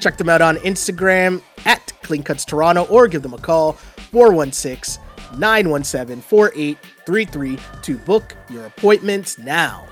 [0.00, 5.02] Check them out on Instagram at Clean Cuts Toronto or give them a call 416
[5.38, 9.86] 917 4833 to book your appointments now.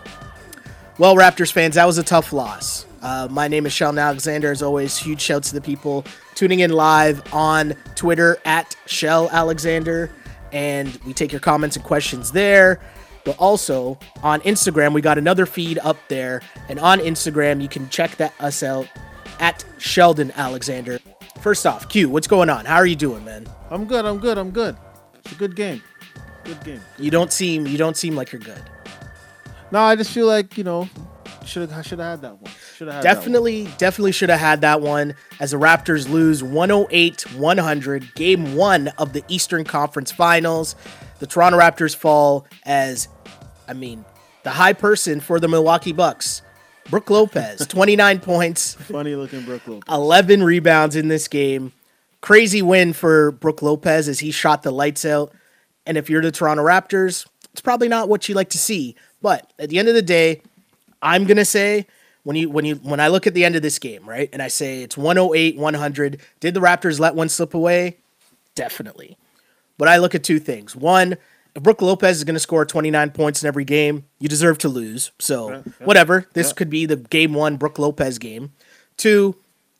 [0.99, 2.87] Well, Raptors fans, that was a tough loss.
[3.03, 4.51] Uh, my name is Sheldon Alexander.
[4.51, 10.11] As always, huge shouts to the people tuning in live on Twitter at Shell Alexander.
[10.53, 12.81] And we take your comments and questions there.
[13.25, 16.43] But also on Instagram, we got another feed up there.
[16.69, 18.87] And on Instagram, you can check that us out
[19.41, 20.99] at Sheldon Alexander.
[21.41, 22.65] First off, Q, what's going on?
[22.65, 23.47] How are you doing, man?
[23.71, 24.05] I'm good.
[24.05, 24.39] I'm good.
[24.39, 24.77] I'm good.
[25.17, 25.83] It's a good game.
[26.45, 26.81] Good game.
[26.99, 28.63] You don't seem you don't seem like you're good.
[29.71, 30.89] No, I just feel like you know,
[31.45, 32.53] should have should have had that one.
[32.77, 38.57] Should have Definitely, definitely should have had that one as the Raptors lose 108-100, game
[38.57, 40.75] one of the Eastern Conference Finals.
[41.21, 43.09] The Toronto Raptors fall as,
[43.69, 44.05] I mean,
[44.43, 46.43] the high person for the Milwaukee Bucks,
[46.91, 49.83] Brook Lopez, 29 points, Funny looking Brook Lopez.
[49.89, 51.73] 11 rebounds in this game.
[52.21, 55.33] Crazy win for Brook Lopez as he shot the lights out.
[55.87, 58.97] And if you're the Toronto Raptors, it's probably not what you like to see.
[59.21, 60.41] But at the end of the day,
[61.03, 61.87] I'm gonna say
[62.23, 64.41] when you when you when I look at the end of this game, right, and
[64.43, 66.21] I say it's 108, 100.
[66.41, 67.99] Did the Raptors let one slip away?
[68.55, 69.19] Definitely.
[69.77, 70.75] But I look at two things.
[70.75, 71.17] One,
[71.55, 74.69] if Brook Lopez is going to score 29 points in every game, you deserve to
[74.69, 75.13] lose.
[75.19, 76.27] So whatever.
[76.35, 78.53] This could be the game one Brook Lopez game.
[78.97, 79.37] Two,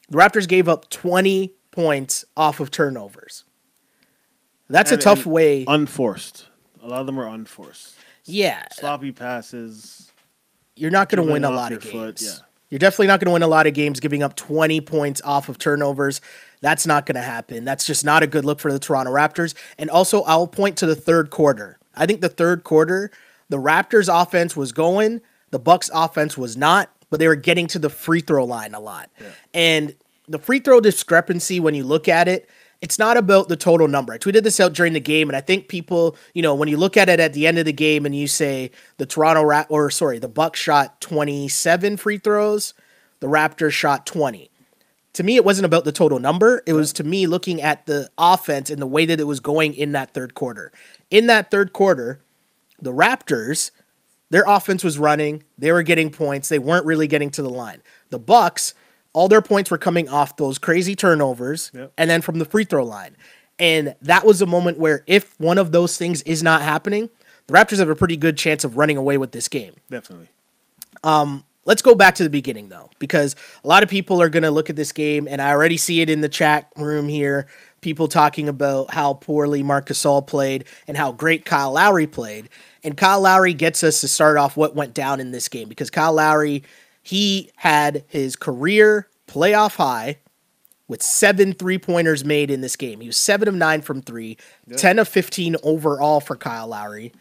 [0.09, 3.45] the Raptors gave up 20 points off of turnovers.
[4.69, 5.65] That's a tough way.
[5.69, 6.49] Unforced.
[6.83, 7.95] A lot of them are unforced.
[8.25, 10.11] yeah, Sloppy passes.
[10.77, 12.41] you're not going to win a lot of foot, games.
[12.41, 12.45] yeah.
[12.71, 15.49] You're definitely not going to win a lot of games giving up 20 points off
[15.49, 16.21] of turnovers.
[16.61, 17.65] That's not going to happen.
[17.65, 19.55] That's just not a good look for the Toronto Raptors.
[19.79, 21.79] And also, I'll point to the third quarter.
[21.95, 23.11] I think the third quarter,
[23.49, 25.21] the Raptors offense was going,
[25.51, 28.81] the Bucks offense was not, but they were getting to the free throw line a
[28.81, 29.11] lot.
[29.53, 29.95] And
[30.27, 32.49] the free throw discrepancy when you look at it,
[32.85, 34.13] it's not about the total number.
[34.13, 36.77] I tweeted this out during the game, and I think people, you know, when you
[36.77, 39.69] look at it at the end of the game and you say the Toronto Rap
[39.71, 42.75] or sorry, the Bucks shot 27 free throws,
[43.21, 44.51] the Raptors shot 20.
[45.15, 46.63] To me, it wasn't about the total number.
[46.67, 49.73] It was to me looking at the offense and the way that it was going
[49.73, 50.71] in that third quarter.
[51.11, 52.21] In that third quarter,
[52.79, 53.71] the Raptors,
[54.29, 57.81] their offense was running, they were getting points, they weren't really getting to the line.
[58.11, 58.75] The Bucks,
[59.15, 61.93] all their points were coming off those crazy turnovers Yep.
[61.97, 63.17] and then from the free throw line.
[63.59, 67.09] And that was a moment where if one of those things is not happening,
[67.47, 69.75] the Raptors have a pretty good chance of running away with this game.
[69.91, 70.29] Definitely.
[71.03, 74.43] Um, let's go back to the beginning though, because a lot of people are going
[74.43, 77.47] to look at this game, and I already see it in the chat room here.
[77.81, 82.49] People talking about how poorly Marc Gasol played and how great Kyle Lowry played.
[82.83, 85.91] And Kyle Lowry gets us to start off what went down in this game because
[85.91, 86.65] Kyle Lowry,
[87.05, 90.19] he had his career playoff high
[90.89, 93.01] with seven three pointers made in this game.
[93.01, 94.37] He was seven of nine from three,
[94.77, 97.13] 10 of 15 overall for Kyle Lowry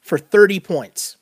[0.00, 1.16] for 30 points.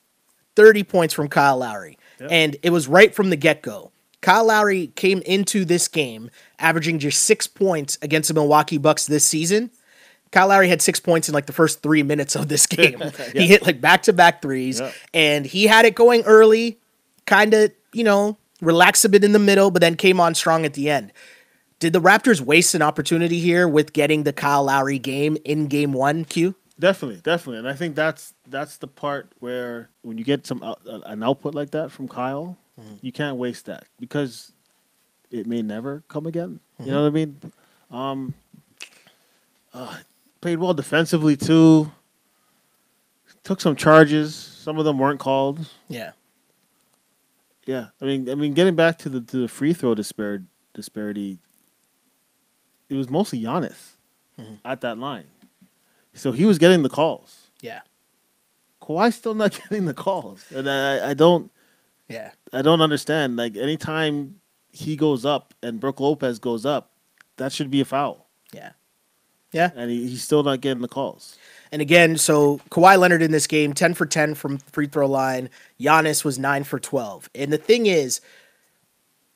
[0.57, 1.99] 30 points from Kyle Lowry.
[2.31, 3.91] And it was right from the get go.
[4.21, 6.31] Kyle Lowry came into this game
[6.61, 9.71] averaging just six points against the Milwaukee Bucks this season.
[10.31, 13.03] Kyle Lowry had six points in like the first three minutes of this game.
[13.33, 14.93] He hit like back to back threes, Yeah.
[15.13, 16.79] and he had it going early,
[17.27, 20.65] kind of, you know, relaxed a bit in the middle, but then came on strong
[20.65, 21.13] at the end.
[21.79, 25.93] Did the Raptors waste an opportunity here with getting the Kyle Lowry game in game
[25.93, 26.55] one, Q?
[26.79, 30.75] Definitely, definitely, and I think that's that's the part where when you get some uh,
[30.87, 32.57] an output like that from Kyle,
[33.03, 34.53] you can't waste that because
[35.31, 36.61] it may never come again.
[36.81, 37.37] You know what I mean?
[37.91, 38.35] Um,
[39.75, 39.99] uh,
[40.41, 41.91] played well defensively too.
[43.45, 44.35] Took some charges.
[44.35, 45.67] Some of them weren't called.
[45.89, 46.13] Yeah.
[47.67, 50.45] Yeah, I mean, I mean, getting back to the to the free throw dispar-
[50.75, 51.39] disparity,
[52.89, 53.93] it was mostly Giannis
[54.39, 54.55] mm-hmm.
[54.65, 55.27] at that line,
[56.13, 57.51] so he was getting the calls.
[57.61, 57.81] Yeah.
[58.81, 61.53] Kawhi's still not getting the calls, and I, I don't,
[62.09, 62.33] Yeah.
[62.53, 63.37] I don't understand.
[63.37, 64.41] Like anytime
[64.73, 66.91] he goes up and Brook Lopez goes up,
[67.37, 68.73] that should be a foul, Yeah.
[69.53, 69.71] Yeah.
[69.77, 71.39] and he, he's still not getting the calls.
[71.73, 75.49] And again, so Kawhi Leonard in this game, 10 for 10 from free throw line.
[75.81, 77.31] Giannis was 9 for 12.
[77.35, 78.21] And the thing is,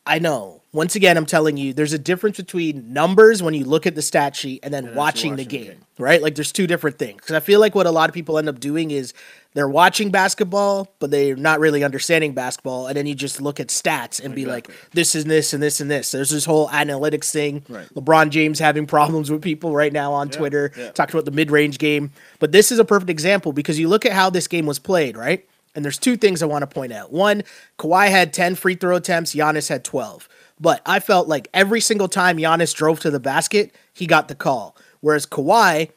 [0.06, 0.62] I know.
[0.73, 4.03] Once again, I'm telling you, there's a difference between numbers when you look at the
[4.03, 5.81] stat sheet and then watching, actually the, game, game.
[5.99, 6.20] right?
[6.20, 7.17] Like, there's two different things.
[7.17, 9.14] Because I feel like what a lot of people end up doing is
[9.55, 12.88] they're watching basketball, but they're not really understanding basketball.
[12.88, 14.88] And then you just look at stats and be like, Exactly.
[14.93, 16.11] this is this and this and this.
[16.11, 17.64] There's this whole analytics thing.
[17.70, 17.88] Right.
[17.94, 20.91] LeBron James having problems with people right now on Yeah, Twitter, yeah.
[20.91, 22.12] talking about the mid range game.
[22.38, 25.17] But this is a perfect example because you look at how this game was played,
[25.17, 25.49] right?
[25.76, 27.12] And there's two things I want to point out.
[27.12, 27.43] One,
[27.78, 30.28] Kawhi had 10 free throw attempts, Giannis had 12.
[30.58, 34.34] But I felt like every single time Giannis drove to the basket, he got the
[34.34, 34.75] call.
[35.00, 35.90] Whereas Kawhi,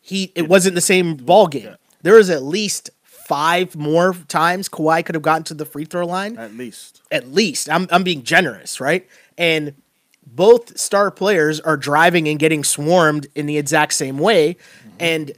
[0.00, 1.74] he it wasn't the same ball game.
[2.02, 6.06] There was at least five more times Kawhi could have gotten to the free throw
[6.06, 7.00] line At least.
[7.10, 7.68] at least.
[7.70, 9.08] I'm I'm being generous, right?
[9.38, 9.74] And
[10.26, 14.56] both star players are driving and getting swarmed in the exact same way.
[15.00, 15.32] And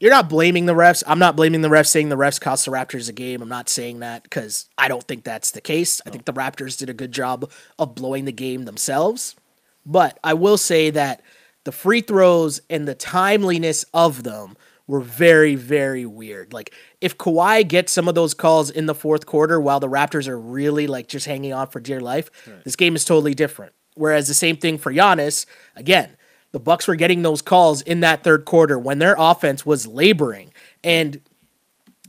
[0.00, 1.04] you're not blaming the refs.
[1.06, 3.42] I'm not blaming the refs saying the refs cost the Raptors a game.
[3.42, 6.00] I'm not saying that because I don't think that's the case.
[6.06, 9.36] I think the Raptors did a good job of blowing the game themselves.
[9.84, 11.22] But I will say that
[11.64, 14.56] the free throws and the timeliness of them
[14.86, 16.52] were very, very weird.
[16.52, 20.26] Like if Kawhi gets some of those calls in the fourth quarter while the Raptors
[20.26, 22.30] are really like just hanging on for dear life,
[22.64, 23.72] this game is totally different.
[23.94, 25.44] Whereas the same thing for Giannis,
[25.76, 26.16] again,
[26.52, 30.52] the Bucks were getting those calls in that third quarter when their offense was laboring.
[30.82, 31.20] And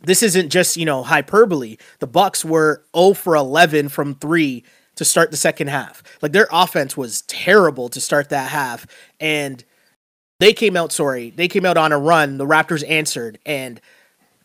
[0.03, 1.77] this isn't just, you know, hyperbole.
[1.99, 4.63] The Bucks were 0 for 11 from 3
[4.95, 6.03] to start the second half.
[6.21, 8.88] Like their offense was terrible to start that half
[9.19, 9.63] and
[10.39, 11.29] they came out sorry.
[11.29, 12.38] They came out on a run.
[12.38, 13.79] The Raptors answered and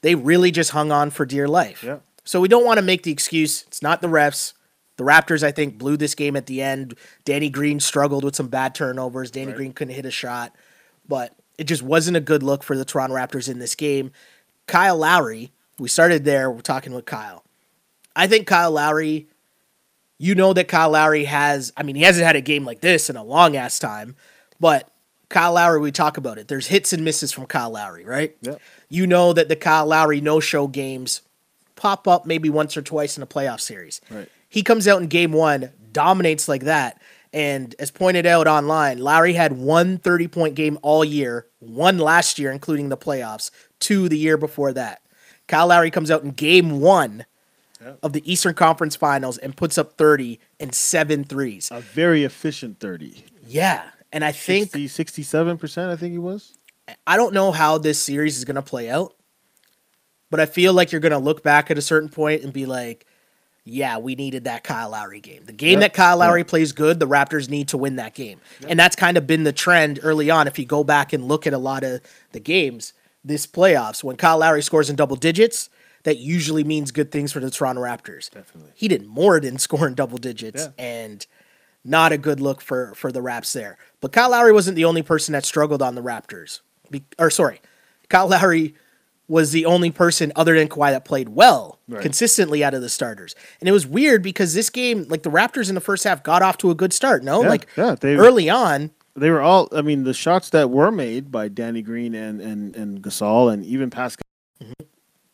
[0.03, 1.83] they really just hung on for dear life.
[1.83, 1.99] Yeah.
[2.25, 4.53] So we don't want to make the excuse it's not the refs.
[4.97, 6.95] The Raptors, I think, blew this game at the end.
[7.25, 9.31] Danny Green struggled with some bad turnovers.
[9.31, 9.57] Danny Right.
[9.57, 10.55] Green couldn't hit a shot,
[11.07, 14.11] but it just wasn't a good look for the Toronto Raptors in this game.
[14.67, 16.51] Kyle Lowry, we started there.
[16.51, 17.45] We're talking with Kyle.
[18.15, 19.29] I think Kyle Lowry,
[20.19, 23.11] you know that Kyle Lowry has, I mean, he hasn't had a game like this
[23.11, 24.17] in a long ass time,
[24.59, 24.91] but
[25.29, 26.49] Kyle Lowry, we talk about it.
[26.49, 28.35] There's hits and misses from Kyle Lowry, right?
[28.41, 28.61] Yep.
[28.89, 31.21] You know that the Kyle Lowry no show games
[31.75, 34.01] pop up maybe once or twice in a playoff series.
[34.11, 34.29] Right.
[34.57, 37.03] He comes out in game one, dominates like that.
[37.31, 42.39] And as pointed out online, Lowry had one 30 point game all year, one last
[42.39, 43.51] year, including the playoffs,
[43.81, 45.03] two the year before that.
[45.47, 47.27] Kyle Lowry comes out in game one
[48.03, 51.69] of the Eastern Conference Finals and puts up 30 and seven threes.
[51.71, 53.27] A very efficient 30.
[53.47, 53.91] Yeah.
[54.11, 56.57] And I think 60, 67%, I think he was.
[57.07, 59.15] I don't know how this series is going to play out,
[60.31, 62.65] but I feel like you're going to look back at a certain point and be
[62.65, 63.05] like,
[63.69, 65.43] yeah, we needed that Kyle Lowry game.
[65.45, 65.81] The game Yep.
[65.81, 66.49] that Kyle Lowry Yep.
[66.49, 68.41] plays good, the Raptors need to win that game.
[68.69, 70.47] And that's kind of been the trend early on.
[70.47, 72.01] If you go back and look at a lot of
[72.33, 72.93] the games
[73.25, 75.69] this playoffs, when Kyle Lowry scores in double digits,
[76.05, 78.31] that usually means good things for the Toronto Raptors.
[78.31, 78.71] Definitely.
[78.77, 80.85] He did more than score in double digits Yeah.
[80.85, 81.27] and
[81.85, 83.79] not a good look for for the Raps there.
[84.01, 86.61] But Kyle Lowry wasn't the only person that struggled on the Raptors.
[86.89, 87.61] Be, or sorry,
[88.09, 88.75] Kyle Lowry
[89.29, 92.03] was the only person other than Kawhi that played well Right.
[92.03, 93.35] consistently out of the starters.
[93.61, 96.43] And it was weird because this game, like the Raptors in the first half, got
[96.43, 97.23] off to a good start.
[97.25, 100.69] No, Yeah, like yeah, they- early on, They were all, I mean, the shots that
[100.71, 104.23] were made by Danny Green and, and, and Gasol and even Pascal,
[104.63, 104.73] mm-hmm.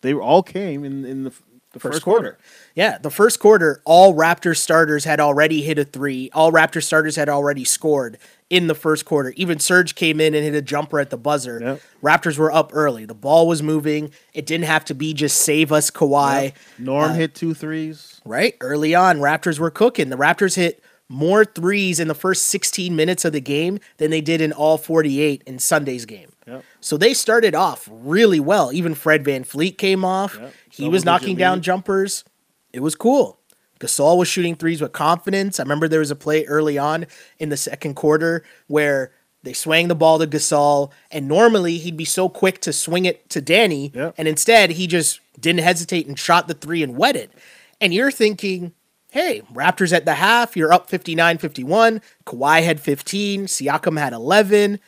[0.03, 1.33] they were all came in, in the,
[1.73, 2.39] the first, first, quarter.
[2.75, 6.31] Yeah, the first quarter, all Raptors starters had already hit a three.
[6.33, 8.19] All Raptors starters had already scored
[8.51, 9.33] in the first quarter.
[9.37, 11.59] Even Serge came in and hit a jumper at the buzzer.
[11.61, 11.81] Yep.
[12.03, 13.07] Raptors were up early.
[13.07, 14.11] The ball was moving.
[14.35, 16.53] It didn't have to be just save us Kawhi.
[16.79, 18.21] Norm Uh, hit two threes.
[18.25, 18.55] Right?
[18.61, 20.11] Early on, Raptors were cooking.
[20.11, 24.21] The Raptors hit more threes in the first 16 minutes of the game than they
[24.21, 26.32] did in all 48 in Sunday's game.
[26.47, 26.65] Yep.
[26.81, 28.73] So they started off really well.
[28.73, 30.37] Even Fred VanVleet came off.
[30.41, 30.55] Yep.
[30.71, 31.65] He was knocking down lead.
[31.65, 32.25] jumpers.
[32.73, 33.39] It was cool.
[33.81, 35.59] Gasol was shooting threes with confidence.
[35.59, 37.07] I remember there was a play early on
[37.39, 42.05] in the second quarter where they swang the ball to Gasol, and normally he'd be
[42.05, 44.15] so quick to swing it to Danny, Yep.
[44.17, 47.33] and instead he just didn't hesitate and shot the three and wet it.
[47.81, 48.73] And you're thinking,
[49.11, 52.01] hey, Raptors at the half, you're up 59 51.
[52.25, 54.79] Kawhi had 15, Siakam had 11.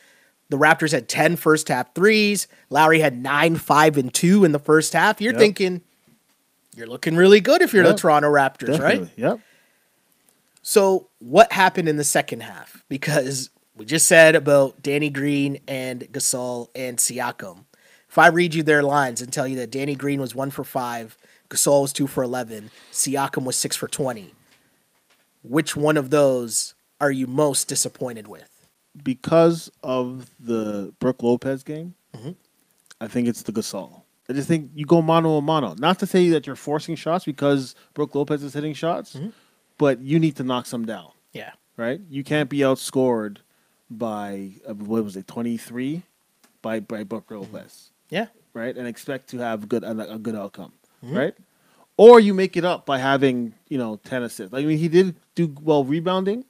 [0.49, 2.47] The Raptors had 10 first half threes.
[2.69, 5.19] Lowry had 9, 5, and 2 in the first half.
[5.19, 5.39] You're Yep.
[5.39, 5.81] thinking,
[6.75, 7.95] you're looking really good if you're Yep.
[7.95, 9.07] the Toronto Raptors, right?
[9.15, 9.39] Yep.
[10.61, 12.83] So, what happened in the second half?
[12.89, 17.65] Because we just said about Danny Green and Gasol and Siakam.
[18.09, 20.63] If I read you their lines and tell you that Danny Green was one for
[20.63, 21.17] five,
[21.49, 24.33] Gasol was two for 11, Siakam was six for 20,
[25.43, 28.49] which one of those are you most disappointed with?
[29.03, 32.31] Because of the Brook Lopez game, Mm-hmm.
[33.01, 34.03] I think it's the Gasol.
[34.29, 35.75] I just think you go mano a mano.
[35.77, 39.29] Not to say that you're forcing shots because Brook Lopez is hitting shots, Mm-hmm.
[39.77, 41.51] but you need to knock some down, Yeah.
[41.77, 41.99] right?
[42.09, 43.37] You can't be outscored
[43.91, 46.03] by uh, what was it, twenty three,
[46.61, 48.27] by by Booker Lopez, Yeah.
[48.53, 48.75] right?
[48.77, 50.71] And expect to have good a, a good outcome,
[51.03, 51.15] Mhm.
[51.17, 51.35] right?
[51.97, 54.53] Or you make it up by having you know ten assists.
[54.53, 56.45] I mean, he did do well rebounding,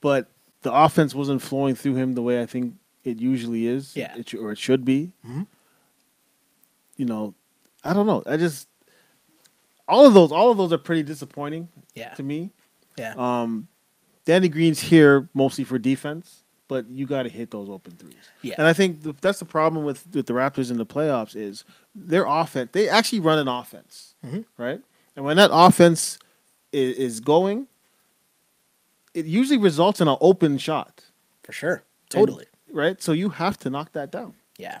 [0.00, 0.30] but
[0.62, 2.74] the offense wasn't flowing through him the way I think
[3.04, 4.14] it usually is, Yeah.
[4.16, 5.12] it, or it should be.
[5.26, 5.46] Mhm.
[6.96, 7.34] You know,
[7.82, 8.22] I don't know.
[8.26, 8.68] I just
[9.88, 12.14] all of those, all of those are pretty disappointing Yeah.
[12.14, 12.50] to me.
[12.96, 13.14] Yeah.
[13.16, 13.66] Um,
[14.24, 18.14] Danny Green's here mostly for defense, but you got to hit those open threes.
[18.42, 18.54] Yeah.
[18.58, 21.64] And I think the, that's the problem with, with the Raptors in the playoffs is
[21.94, 22.70] their offense.
[22.72, 24.44] They actually run an offense, Mhm.
[24.58, 24.80] right?
[25.16, 26.18] And when that offense
[26.72, 27.66] is, is going,
[29.14, 31.04] it usually results in an open shot,
[31.42, 31.72] For sure.
[31.74, 32.46] And- Totally.
[32.72, 33.00] right?
[33.02, 34.34] So you have to knock that down.
[34.58, 34.80] Yeah.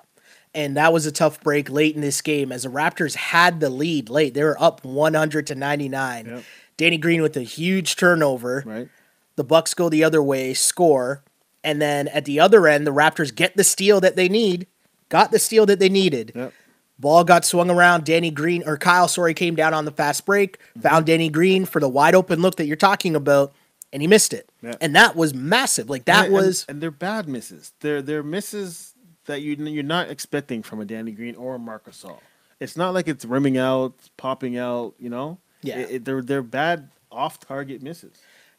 [0.54, 3.70] And that was a tough break late in this game as the Raptors had the
[3.70, 4.34] lead late.
[4.34, 6.26] They were up 100 to 99.
[6.26, 6.44] Yep.
[6.76, 8.64] Danny Green with a huge turnover.
[8.66, 8.88] Right.
[9.36, 11.22] The Bucks go the other way, score,
[11.62, 14.66] and then at the other end, the Raptors get the steal that they need.
[15.08, 16.32] Got the steal that they needed.
[16.34, 16.52] Yep.
[16.98, 18.04] Ball got swung around.
[18.04, 21.80] Danny Green or Kyle, sorry, came down on the fast break, found Danny Green for
[21.80, 23.52] the wide open look that you're talking about,
[23.92, 24.48] and he missed it.
[24.62, 24.74] Yeah.
[24.80, 25.90] And that was massive.
[25.90, 27.72] Like that And- and- was and, they're bad misses.
[27.80, 28.94] They're they're misses
[29.26, 32.18] that you you're not expecting from a Danny Green or a Marcus Gasol.
[32.60, 34.94] It's not like it's rimming out, popping out.
[34.98, 35.38] You know.
[35.62, 35.78] Yeah.
[35.78, 38.12] It- it- they're they're bad off target misses.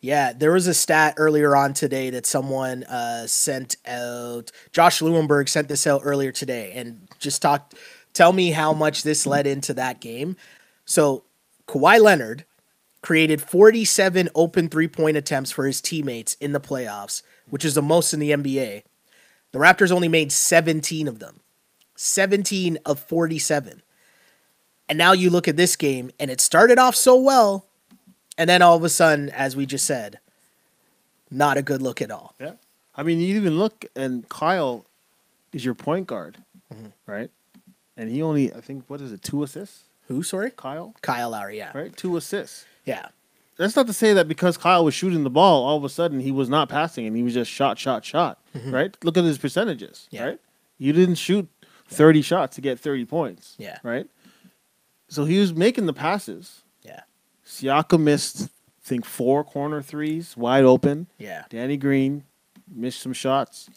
[0.04, 4.52] Yeah, there was a stat earlier on today that someone uh, sent out.
[4.72, 7.76] Josh Lewenberg sent this out earlier today and just talked.
[8.14, 10.38] Tell me how much this led into that game.
[10.86, 11.24] So
[11.68, 12.46] Kawhi Leonard
[13.02, 17.82] created 47 open three point attempts for his teammates in the playoffs, which is the
[17.82, 18.84] most in the NBA.
[19.52, 21.42] The Raptors only made 17 of them,
[21.96, 23.82] 17 of 47.
[24.88, 27.66] And now you look at this game, and it started off so well,
[28.38, 30.20] and then all of a sudden, as we just said,
[31.30, 32.36] not a good look at all.
[32.40, 32.54] Yeah.
[32.96, 34.86] I mean, you even look and Kyle
[35.54, 36.38] is your point guard,
[36.74, 36.88] Mm-hmm.
[37.06, 37.30] right?
[37.98, 39.84] And he only I think what is it two assists?
[40.08, 40.52] Who, sorry?
[40.52, 41.72] Kyle, Kyle Lowry, yeah.
[41.76, 41.96] right?
[41.96, 42.66] Two assists.
[42.92, 43.08] Yeah.
[43.58, 46.20] That's not to say that because Kyle was shooting the ball, all of a sudden
[46.20, 48.40] he was not passing and he was just shot, shot, shot.
[48.66, 48.96] Right?
[49.04, 50.08] Look at his percentages.
[50.08, 50.16] Mm-hmm.
[50.16, 50.26] Yeah.
[50.30, 50.40] Right?
[50.78, 51.48] You didn't shoot
[51.88, 53.56] thirty shots to get thirty points.
[53.60, 53.78] Yeah.
[53.84, 54.08] Right?
[55.10, 56.62] So he was making the passes.
[56.84, 57.02] Yeah.
[57.46, 58.48] Siakam missed, I
[58.84, 61.08] think, four corner threes wide open.
[61.20, 61.44] Yeah.
[61.50, 62.24] Danny Green
[62.74, 63.70] missed some shots.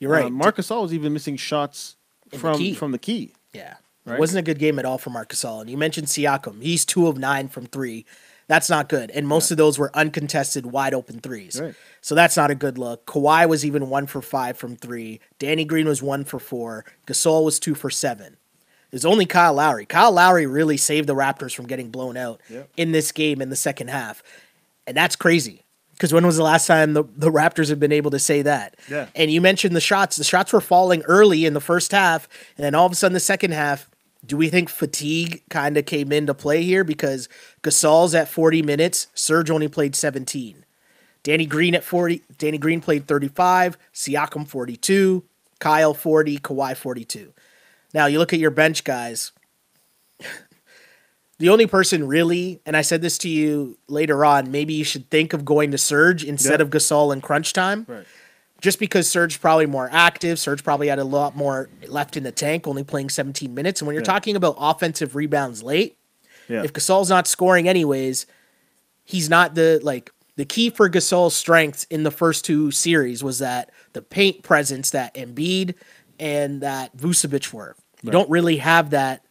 [0.00, 0.26] You're right.
[0.26, 1.96] Uh, Marcus Gasol was even missing shots
[2.32, 2.74] In from key.
[2.74, 3.32] from the key.
[3.54, 3.74] Yeah.
[4.04, 4.16] Right?
[4.16, 5.62] It wasn't a good game at all for Marc Gasol.
[5.62, 6.60] And you mentioned Siakam.
[6.60, 8.04] He's two of nine from three.
[8.46, 9.10] That's not good.
[9.12, 11.60] And most of those were uncontested, wide open threes.
[11.60, 11.74] Right.
[12.00, 13.06] So that's not a good look.
[13.06, 15.20] Kawhi was even one for five from three.
[15.38, 16.84] Danny Green was one for four.
[17.06, 18.36] Gasol was two for seven.
[18.90, 19.86] There's only Kyle Lowry.
[19.86, 22.68] Kyle Lowry really saved the Raptors from getting blown out Yep.
[22.76, 24.22] in this game in the second half.
[24.86, 25.62] And that's crazy.
[25.92, 28.76] Because when was the last time the, the Raptors have been able to say that?
[28.90, 29.06] Yeah.
[29.14, 30.16] And you mentioned the shots.
[30.16, 33.14] The shots were falling early in the first half, and then all of a sudden
[33.14, 33.88] the second half.
[34.26, 36.84] Do we think fatigue kind of came into play here?
[36.84, 37.28] Because
[37.62, 40.64] Gasol's at 40 minutes, Serge only played 17.
[41.22, 45.24] Danny Green at 40, Danny Green played 35, Siakam 42,
[45.58, 47.32] Kyle 40, Kawhi 42.
[47.94, 49.32] Now you look at your bench guys.
[51.38, 55.10] The only person really, and I said this to you later on, maybe you should
[55.10, 56.62] think of going to Serge instead Yeah.
[56.62, 58.06] of Gasol in crunch time Right.
[58.60, 60.38] Just because Serge's probably more active.
[60.38, 63.80] Serge probably had a lot more left in the tank, only playing 17 minutes.
[63.80, 64.06] And when you're Yeah.
[64.12, 65.96] talking about offensive rebounds late,
[66.48, 66.62] Yeah.
[66.62, 68.26] if Gasol's not scoring anyways,
[69.04, 73.38] he's not the like the key for Gasol's strengths in the first two series was
[73.38, 75.74] that the paint presence that Embiid
[76.18, 77.76] and that Vucevic were.
[78.02, 78.12] You Right.
[78.12, 79.22] don't really have that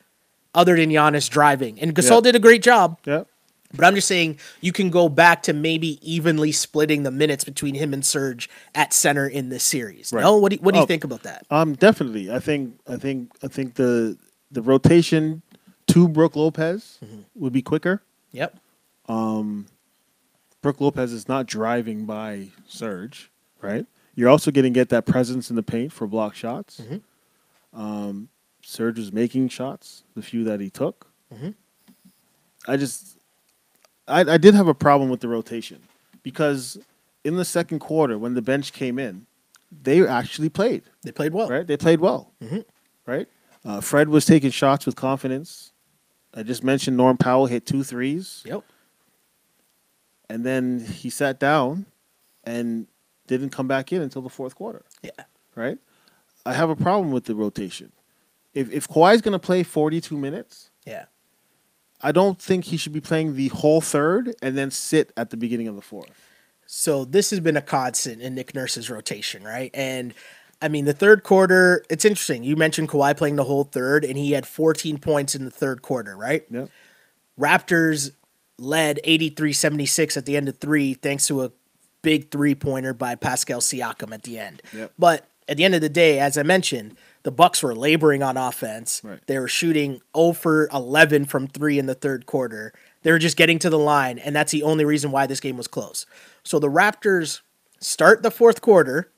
[0.56, 1.80] other than Giannis driving.
[1.82, 2.22] And Gasol Yeah.
[2.22, 3.00] did a great job.
[3.06, 3.24] yeah.
[3.75, 7.75] But I'm just saying you can go back to maybe evenly splitting the minutes between
[7.75, 10.13] him and Serge at center in this series.
[10.13, 10.22] Right.
[10.22, 10.88] No, what do you, what do you Oh.
[10.88, 11.46] think about that?
[11.50, 12.32] Um, definitely.
[12.32, 14.18] I think I think I think the
[14.51, 15.42] the rotation
[15.88, 17.22] to Brook Lopez Mm-hmm.
[17.36, 18.01] would be quicker.
[18.32, 18.58] Yep.
[19.10, 19.65] Um,
[20.62, 23.30] Brook Lopez is not driving by Serge,
[23.62, 23.86] right?
[24.15, 26.80] You're also going to get that presence in the paint for block shots.
[26.80, 27.80] Mm-hmm.
[27.82, 28.30] Um,
[28.62, 31.08] Serge was making shots, the few that he took.
[31.34, 31.50] Mm-hmm.
[32.68, 33.18] I just,
[34.07, 35.81] I, I did have a problem with the rotation
[36.24, 36.77] because
[37.24, 39.25] in the second quarter, when the bench came in,
[39.72, 40.83] they actually played.
[41.03, 41.48] They played well.
[41.50, 41.65] right?
[41.65, 42.65] They played well, Mhm.
[43.05, 43.27] right?
[43.65, 45.72] Uh, Fred was taking shots with confidence.
[46.33, 48.63] I just mentioned Norm Powell hit two threes, Yep.
[50.29, 51.86] and then he sat down
[52.43, 52.88] and
[53.27, 55.12] didn't come back in until the fourth quarter, Yeah.
[55.55, 55.77] right?
[56.45, 57.91] I have a problem with the rotation.
[58.53, 61.05] If if Kawhi's going to play 42 minutes, Yeah.
[62.03, 65.38] I don't think he should be playing the whole third and then sit at the
[65.38, 66.12] beginning of the fourth.
[66.65, 69.72] So this has been a constant in Nick Nurse's rotation, right?
[69.74, 70.13] And
[70.62, 72.43] I mean, the third quarter, it's interesting.
[72.43, 75.81] You mentioned Kawhi playing the whole third, and he had 14 points in the third
[75.81, 76.45] quarter, right?
[76.50, 76.69] Yep.
[77.39, 78.12] Raptors
[78.57, 81.51] led 83 76 at the end of three, thanks to a
[82.01, 84.62] big three pointer by Pascal Siakam at the end.
[84.74, 84.93] Yep.
[84.98, 88.38] But at the end of the day, as I mentioned, the Bucks were laboring on
[88.38, 89.01] offense.
[89.03, 89.20] Right.
[89.27, 92.74] They were shooting 0 for 11 from three in the third quarter.
[93.01, 95.58] They were just getting to the line, and that's the only reason why this game
[95.58, 96.06] was close.
[96.44, 97.42] So the Raptors
[97.80, 99.12] start the fourth quarter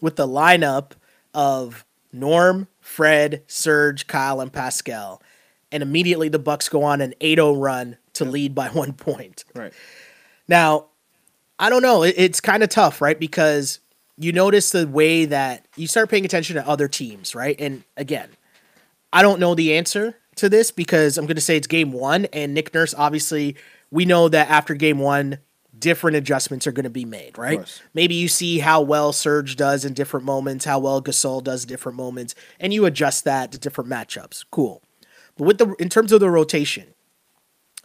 [0.00, 0.92] with the lineup
[1.32, 5.22] of Norm, Fred, Serge, Kyle, and Pascal.
[5.70, 9.44] And immediately the Bucks go on an 8-0 run to lead by one point.
[9.54, 9.72] Right.
[10.48, 10.86] Now,
[11.58, 12.02] I don't know.
[12.02, 13.18] It's kind of tough, right?
[13.18, 13.80] Because
[14.16, 17.56] you notice the way that you start paying attention to other teams, right?
[17.58, 18.28] And again,
[19.12, 22.26] I don't know the answer to this because I'm going to say it's game one,
[22.26, 23.56] and Nick Nurse, obviously,
[23.90, 25.38] we know that after game one,
[25.78, 27.80] different adjustments are going to be made, right?
[27.92, 31.68] Maybe you see how well Serge does in different moments, how well Gasol does in
[31.68, 34.44] different moments, and you adjust that to different matchups.
[34.50, 34.82] Cool.
[35.36, 36.94] But with the in terms of the rotation,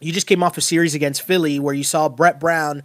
[0.00, 2.82] you just came off a series against Philly where you saw Brett Brown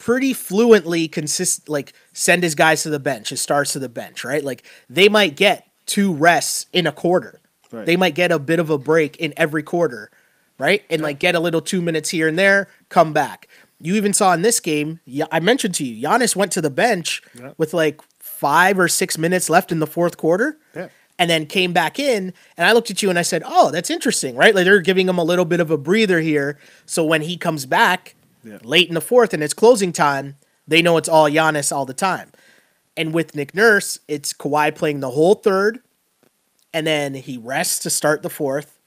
[0.00, 4.24] pretty fluently consist like send his guys to the bench, his stars to the bench,
[4.24, 4.42] right?
[4.42, 7.38] Like they might get two rests in a quarter.
[7.70, 7.86] Right.
[7.86, 10.10] They might get a bit of a break in every quarter,
[10.58, 10.82] right?
[10.90, 13.46] And like get a little two minutes here and there, come back.
[13.78, 16.70] You even saw in this game, yeah, I mentioned to you, Giannis went to the
[16.70, 17.52] bench Yeah.
[17.58, 20.88] with like five or six minutes left in the fourth quarter Yeah.
[21.18, 23.90] and then came back in and I looked at you and I said, "Oh, that's
[23.90, 24.54] interesting, right?
[24.54, 27.66] Like they're giving him a little bit of a breather here, so when he comes
[27.66, 28.14] back
[28.44, 28.58] Yeah.
[28.62, 31.94] late in the fourth and it's closing time, they know it's all Giannis all the
[31.94, 32.32] time."
[32.96, 35.80] And with Nick Nurse, it's Kawhi playing the whole third,
[36.74, 38.78] and then he rests to start the fourth.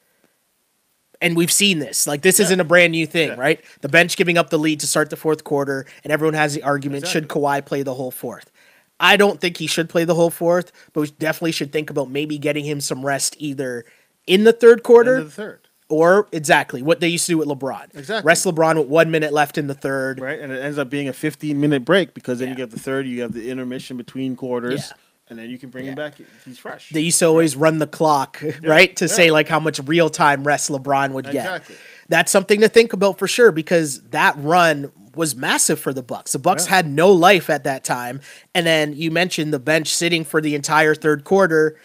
[1.21, 2.05] And we've seen this.
[2.05, 3.35] Like this isn't a brand new thing, Yeah.
[3.35, 3.63] right?
[3.81, 6.63] The bench giving up the lead to start the fourth quarter, and everyone has the
[6.63, 7.41] argument: should Exactly.
[7.41, 8.51] Kawhi play the whole fourth?
[8.99, 12.09] I don't think he should play the whole fourth, but we definitely should think about
[12.09, 13.85] maybe getting him some rest either
[14.27, 15.62] in the third quarter the third.
[15.93, 17.95] Or exactly what they used to do with LeBron.
[17.95, 18.27] Exactly.
[18.27, 20.19] Rest LeBron with one minute left in the third.
[20.19, 20.39] Right.
[20.39, 22.53] And it ends up being a 15 minute break because then Yeah.
[22.53, 24.93] you get the third, you have the intermission between quarters, Yeah.
[25.29, 26.15] and then you can bring him back.
[26.45, 26.89] He's fresh.
[26.89, 30.43] They used to always run the clock, right, to say like how much real time
[30.43, 31.35] rest LeBron would get.
[31.35, 31.75] Exactly.
[32.09, 36.31] That's something to think about for sure because that run was massive for the Bucks.
[36.31, 36.77] The Bucks Yeah.
[36.77, 38.19] had no life at that time,
[38.55, 41.77] and then you mentioned the bench sitting for the entire third quarter.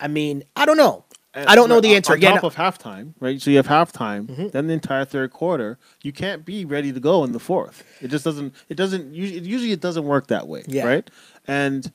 [0.00, 1.04] I mean, I don't know.
[1.46, 2.14] I don't know the answer.
[2.14, 3.40] On top of halftime, right?
[3.40, 4.48] So you have halftime, Mm-hmm.
[4.48, 5.78] then the entire third quarter.
[6.02, 7.84] You can't be ready to go in the fourth.
[8.00, 8.54] It just doesn't.
[8.68, 9.14] It doesn't.
[9.14, 10.86] Usually, usually it doesn't work that way, Yeah.
[10.86, 11.10] right?
[11.46, 11.92] And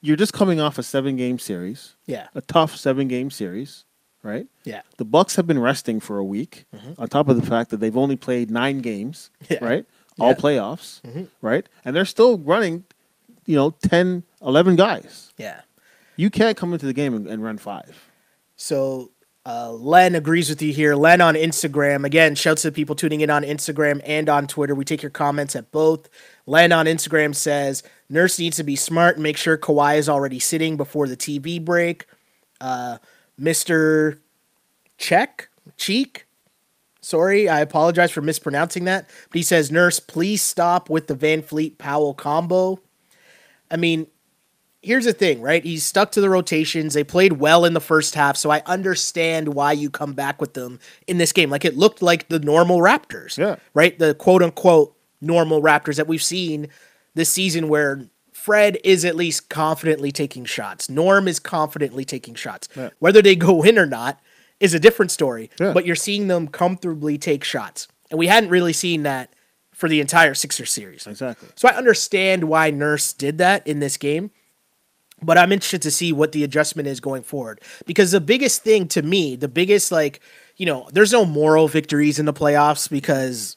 [0.00, 3.84] you're just coming off a seven game series, yeah, a tough seven game series,
[4.22, 4.46] right?
[4.64, 6.64] yeah, The Bucks have been resting for a week,
[6.98, 9.52] on top of the fact that they've only played nine games, Mm-hmm.
[9.64, 9.70] Yeah.
[9.70, 9.86] right?
[10.18, 10.34] All Yeah.
[10.34, 10.46] Mm-hmm.
[10.46, 11.68] playoffs, right?
[11.84, 12.84] And they're still running,
[13.46, 15.32] you know, 10, 11 guys.
[15.38, 15.60] yeah.
[16.16, 18.10] You can't come into the game and, and run five.
[18.62, 19.10] So
[19.44, 20.94] uh, Len agrees with you here.
[20.94, 22.06] Len on Instagram.
[22.06, 24.72] Again, shouts to the people tuning in on Instagram and on Twitter.
[24.72, 26.08] We take your comments at both.
[26.46, 30.38] Len on Instagram says Nurse needs to be smart and make sure Kawhi is already
[30.38, 32.06] sitting before the TV break.
[32.60, 32.98] Uh,
[33.38, 34.20] Mr.
[34.96, 36.26] Check Cheek.
[37.00, 39.10] Sorry, I apologize for mispronouncing that.
[39.28, 42.78] But he says, Nurse, please stop with the VanVleet Powell combo.
[43.72, 44.06] I mean,
[44.82, 45.62] here's the thing, right?
[45.64, 46.94] He's stuck to the rotations.
[46.94, 50.54] They played well in the first half, so I understand why you come back with
[50.54, 51.50] them in this game.
[51.50, 53.56] Like it looked like the normal Raptors, Yeah.
[53.74, 53.98] right?
[53.98, 56.68] The quote unquote normal Raptors that we've seen
[57.14, 60.90] this season where Fred is at least confidently taking shots.
[60.90, 62.68] Norm is confidently taking shots.
[62.76, 62.90] Yeah.
[62.98, 64.18] Whether they go in or not
[64.58, 65.72] is a different story, Yeah.
[65.72, 67.86] but you're seeing them comfortably take shots.
[68.10, 69.32] And we hadn't really seen that
[69.72, 71.06] for the entire Sixer series.
[71.06, 71.48] Exactly.
[71.54, 74.30] So I understand why Nurse did that in this game,
[75.22, 77.60] but I'm interested to see what the adjustment is going forward.
[77.86, 80.20] Because the biggest thing to me, the biggest like,
[80.56, 83.56] you know, there's no moral victories in the playoffs because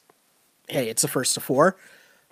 [0.69, 1.78] hey, it's the first to four.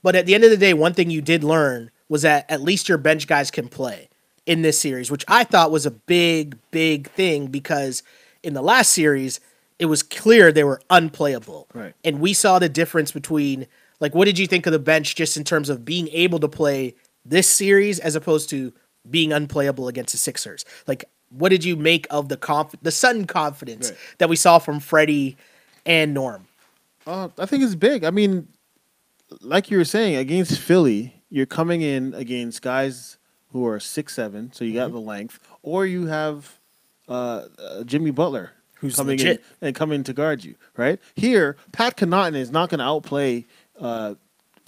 [0.02, 2.62] But at the end of the day, one thing you did learn was that at
[2.62, 4.10] least your bench guys can play
[4.46, 8.04] in this series, which I thought was a big, big thing because
[8.43, 9.39] in the last series,
[9.80, 11.67] it was clear they were unplayable.
[11.74, 11.93] Right.
[12.04, 13.67] And we saw the difference between
[14.00, 16.50] like what did you think of the bench just in terms of being able to
[16.50, 18.74] play this series as opposed to
[19.10, 20.66] being unplayable against the Sixers?
[20.88, 24.00] Like what did you make of the conf- the sudden confidence Right.
[24.20, 25.36] that we saw from Freddie
[25.86, 26.46] and Norm?
[27.08, 28.04] Uh, I think it's big.
[28.04, 28.48] I mean,
[29.42, 33.18] like you were saying, against Philly, you're coming in against guys
[33.52, 34.94] who are six seven, so you got Mm-hmm.
[34.96, 36.60] the length, or you have
[37.10, 39.44] uh, uh, Jimmy Butler, Who's coming legit.
[39.62, 41.00] in and coming to guard you, right?
[41.16, 43.46] Here, Pat Connaughton is not going to outplay
[43.80, 44.13] uh,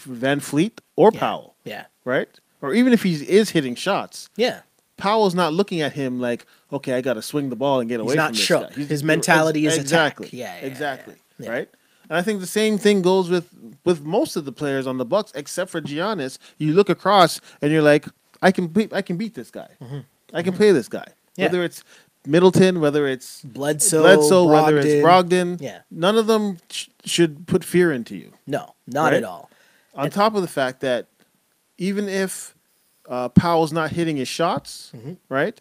[0.01, 1.19] VanVleet or Yeah.
[1.19, 1.85] Powell, Yeah.
[2.03, 2.27] right?
[2.61, 4.61] Or even if he is hitting shots, Yeah.
[4.97, 7.99] Powell's not looking at him like, okay, I got to swing the ball and get
[7.99, 8.73] He's away not from this shook.
[8.75, 8.83] guy.
[8.83, 9.81] His mentality is attack.
[10.21, 11.49] exactly, Yeah, yeah, exactly, yeah.
[11.49, 11.69] right.
[12.09, 13.49] And I think the same thing goes with
[13.83, 16.37] with most of the players on the Bucks, except for Giannis.
[16.57, 18.05] You look across and you're like,
[18.41, 19.67] I can beat, I can beat this guy.
[20.33, 20.99] I can play this guy.
[20.99, 21.41] Mm-hmm.
[21.41, 21.45] Yeah.
[21.47, 21.83] Whether it's
[22.25, 25.59] Middleton, whether it's Bledsoe, Bledsoe, whether it's Brogdon.
[25.61, 25.79] Yeah.
[25.91, 28.31] none of them sh- should put fear into you.
[28.47, 29.13] No, not Right?
[29.15, 29.49] at all.
[29.95, 31.07] On top of the fact that
[31.77, 32.55] even if
[33.09, 35.13] uh, Powell's not hitting his shots, Mm-hmm.
[35.29, 35.59] right?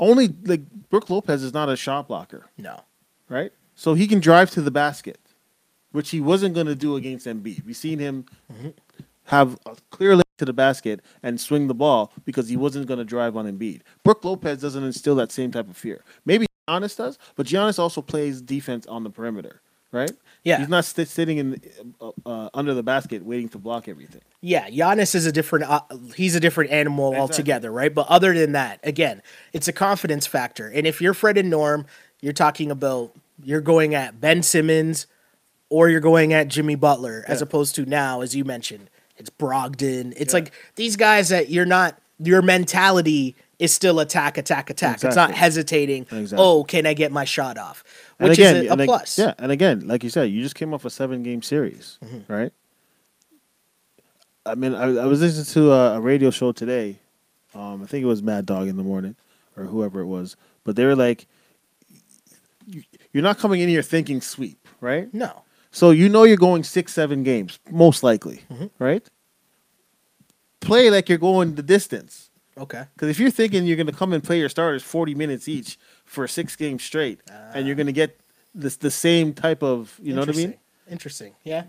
[0.00, 2.80] Only like Brook Lopez is not a shot blocker, No.
[3.28, 3.52] right?
[3.74, 5.18] So he can drive to the basket,
[5.92, 7.64] which he wasn't going to do against Embiid.
[7.64, 8.70] We've seen him Mm-hmm.
[9.26, 12.98] have a clear link to the basket and swing the ball because he wasn't going
[12.98, 13.82] to drive on Embiid.
[14.02, 16.02] Brook Lopez doesn't instill that same type of fear.
[16.24, 19.60] Maybe Giannis does, but Giannis also plays defense on the perimeter,
[19.92, 20.10] right?
[20.44, 20.58] Yeah.
[20.58, 21.60] he's not st- sitting in
[22.00, 24.22] uh, uh, under the basket waiting to block everything.
[24.40, 25.66] Yeah, Giannis is a different.
[25.70, 25.82] Uh,
[26.16, 27.20] he's a different animal Exactly.
[27.20, 27.94] altogether, right?
[27.94, 30.68] But other than that, again, it's a confidence factor.
[30.68, 31.86] And if you're Fred and Norm,
[32.20, 33.12] you're talking about
[33.44, 35.06] you're going at Ben Simmons,
[35.68, 40.12] or you're going at Jimmy Butler, as opposed to now, as you mentioned, it's Brogdon.
[40.16, 40.40] It's Yeah.
[40.40, 41.98] like these guys that you're not.
[42.18, 45.02] Your mentality is still attack, attack, attack.
[45.04, 46.02] It's not hesitating.
[46.10, 46.38] Exactly.
[46.38, 47.84] Oh, can I get my shot off?
[48.18, 49.18] Which again, is a, a and ag- plus.
[49.18, 52.32] Yeah, and again, like you said, you just came off a seven game series, Mm-hmm.
[52.32, 52.52] right?
[54.44, 56.98] I mean, I, I was listening to a, a radio show today.
[57.54, 59.14] Um, I think it was Mad Dog in the morning,
[59.56, 61.26] or whoever it was, but they were like,
[62.66, 65.12] you- "You're not coming in here thinking sweep, right?
[65.14, 65.42] No.
[65.70, 68.66] So you know you're going six, seven games, most likely, Mm-hmm.
[68.78, 69.08] right?
[70.60, 72.84] Play like you're going the distance." Okay.
[72.94, 75.78] Because if you're thinking you're going to come and play your starters 40 minutes each
[76.04, 77.20] for six games straight,
[77.54, 77.76] and you're ah.
[77.76, 78.20] going to get
[78.54, 80.54] this the same type of, you know what I mean?
[80.90, 81.34] Interesting.
[81.44, 81.64] Yeah.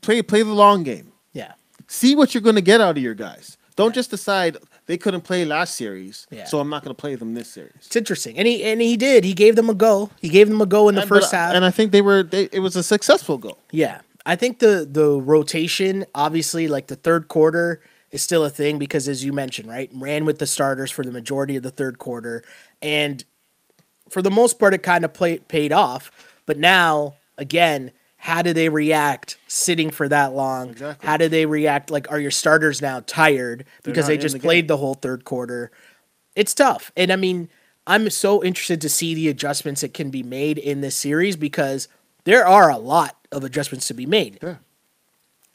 [0.00, 1.12] Play play the long game.
[1.32, 1.52] Yeah.
[1.86, 3.56] See what you're going to get out of your guys.
[3.76, 6.46] Don't just decide they couldn't play last series, Yeah.
[6.46, 7.74] so I'm not going to play them this series.
[7.76, 9.22] It's interesting, and he and he did.
[9.22, 10.10] He gave them a go.
[10.20, 11.54] He gave them a go in the And- first but- uh, half.
[11.54, 12.22] and I think they were.
[12.22, 13.58] They, it was a successful goal.
[13.70, 17.82] yeah, I think the the rotation, obviously, like the third quarter,
[18.16, 21.12] is still a thing because, as you mentioned, right, ran with the starters for the
[21.12, 22.42] majority of the third quarter,
[22.82, 23.24] and
[24.08, 26.10] for the most part, it kind of played paid off.
[26.46, 30.70] But now, again, how do they react sitting for that long?
[30.70, 31.06] Exactly.
[31.06, 31.90] How do they react?
[31.90, 34.66] Like, are your starters now tired because they just the played game.
[34.68, 35.70] the whole third quarter?
[36.34, 36.90] It's tough.
[36.96, 37.48] And I mean,
[37.86, 41.88] I'm so interested to see the adjustments that can be made in this series because
[42.24, 44.38] there are a lot of adjustments to be made.
[44.42, 44.56] Yeah.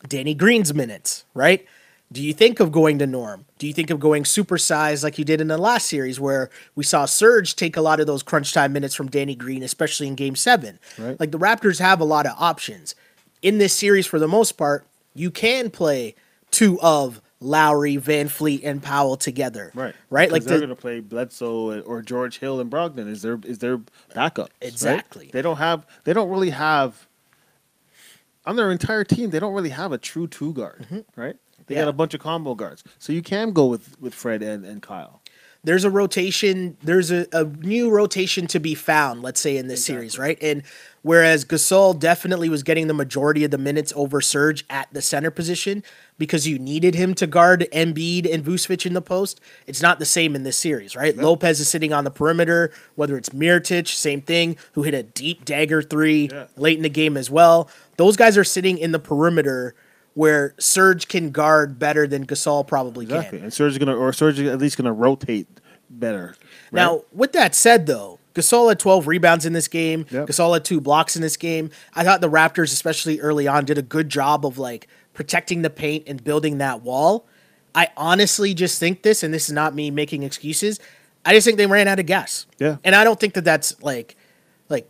[0.07, 1.65] Danny Green's minutes, right?
[2.11, 3.45] Do you think of going to Norm?
[3.57, 6.83] Do you think of going supersized like you did in the last series where we
[6.83, 10.15] saw Serge take a lot of those crunch time minutes from Danny Green, especially in
[10.15, 10.77] game seven?
[10.97, 11.17] Right.
[11.19, 12.95] Like the Raptors have a lot of options.
[13.41, 16.15] In this series, for the most part, you can play
[16.51, 19.71] two of Lowry, VanVleet, and Powell together.
[19.73, 19.95] Right.
[20.09, 20.31] Right?
[20.31, 23.59] Like they're the, going to play Bledsoe or George Hill and Brogdon is their is
[23.59, 23.79] their
[24.13, 24.51] backup.
[24.61, 25.29] Exactly.
[25.31, 25.85] They don't have.
[26.03, 27.07] They don't really have.
[28.45, 31.19] On their entire team, they don't really have a true two guard, mm-hmm.
[31.19, 31.35] right?
[31.71, 31.83] They Yeah.
[31.85, 34.81] got a bunch of combo guards, so you can go with with Fred and, and
[34.81, 35.21] Kyle.
[35.63, 39.85] there's a rotation there's a, a new rotation to be found let's say in this
[39.85, 40.63] series right and
[41.03, 45.29] whereas gasol definitely was getting the majority of the minutes over Serge at the center
[45.29, 45.83] position
[46.17, 50.05] because you needed him to guard Embiid and Vucevic in the post it's not the
[50.05, 54.21] same in this series right lopez is sitting on the perimeter whether it's Mirotic, same
[54.21, 56.47] thing who hit a deep dagger three Yeah.
[56.57, 59.75] late in the game as well those guys are sitting in the perimeter
[60.13, 63.45] where Serge can guard better than Gasol probably Exactly, can.
[63.45, 65.47] and Serge is gonna or Serge is at least gonna rotate
[65.89, 66.35] better.
[66.71, 66.81] right?
[66.83, 70.05] Now, with that said, though, Gasol had 12 rebounds in this game.
[70.09, 70.27] Yep.
[70.27, 71.69] Gasol had two blocks in this game.
[71.93, 75.69] I thought the Raptors, especially early on, did a good job of like protecting the
[75.69, 77.25] paint and building that wall.
[77.75, 80.79] I honestly just think this, and this is not me making excuses.
[81.25, 82.45] I just think they ran out of gas.
[82.59, 82.77] Yeah.
[82.83, 84.15] and I don't think that that's like,
[84.69, 84.89] like,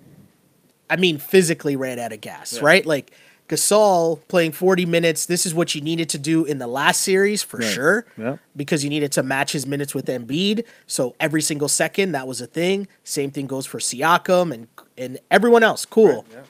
[0.89, 2.60] I mean, physically ran out of gas, Yeah.
[2.63, 2.86] right?
[2.86, 3.12] Like
[3.51, 5.25] Gasol playing 40 minutes.
[5.25, 7.73] This is what you needed to do in the last series for Right.
[7.73, 8.37] sure Yeah.
[8.55, 10.63] because you needed to match his minutes with Embiid.
[10.87, 12.87] So every single second, that was a thing.
[13.03, 15.85] Same thing goes for Siakam and and everyone else.
[15.85, 16.25] Cool.
[16.31, 16.41] yeah.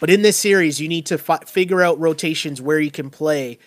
[0.00, 3.58] But in this series, you need to fi- figure out rotations where you can play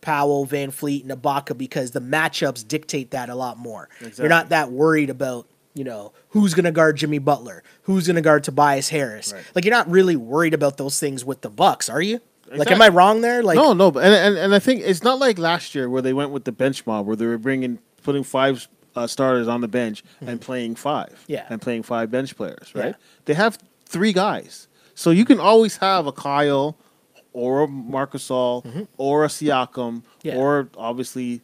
[0.00, 3.88] Powell, VanVleet, and Ibaka because the matchups dictate that a lot more.
[4.16, 8.16] You're not that worried about you know who's going to guard Jimmy Butler, who's going
[8.16, 9.32] to guard Tobias Harris.
[9.32, 9.42] Right.
[9.54, 12.20] Like you're not really worried about those things with the Bucks, are you?
[12.52, 13.42] Like, am I wrong there?
[13.42, 16.02] Like, no, no, but and, and and I think it's not like last year where
[16.02, 19.60] they went with the bench mob where they were bringing putting five uh, starters on
[19.60, 21.46] the bench and playing five, Yeah.
[21.50, 22.82] and playing five bench players, Yeah.
[22.82, 22.94] right?
[23.26, 24.66] They have three guys.
[24.94, 26.76] So you can always have a Kyle
[27.32, 28.64] or a Marcus All
[28.96, 29.98] or a Siakam Mm-hmm.
[30.22, 30.36] Yeah.
[30.36, 31.42] or obviously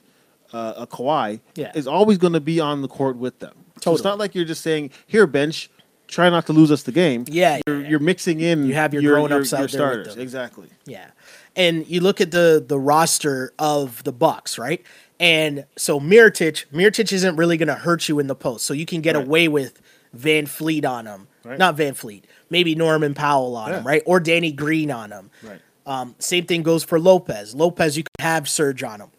[0.52, 1.70] uh, a Kawhi Yeah.
[1.74, 3.54] is always going to be on the court with them.
[3.82, 5.68] So it's not like you're just saying, "Here, bench,
[6.08, 7.88] try not to lose us the game." Yeah, you're, yeah.
[7.88, 8.66] you're mixing in.
[8.66, 10.22] You have your your, grown-ups your, out your there with starters them.
[10.22, 10.68] exactly.
[10.86, 11.10] Yeah.
[11.56, 14.84] And you look at the the roster of the Bucks, right?
[15.20, 18.66] And so Mirotic, Mirotic isn't really going to hurt you in the post.
[18.66, 19.24] So you can get Right.
[19.24, 19.80] away with
[20.16, 21.28] VanVleet on him.
[21.44, 21.58] Right.
[21.58, 22.22] Not VanVleet.
[22.50, 24.02] Maybe Norman Powell on him, right?
[24.06, 25.30] Or Danny Green on him.
[25.42, 25.60] Right.
[25.86, 27.54] Um, same thing goes for Lopez.
[27.54, 29.10] Lopez, you can have Serge on him.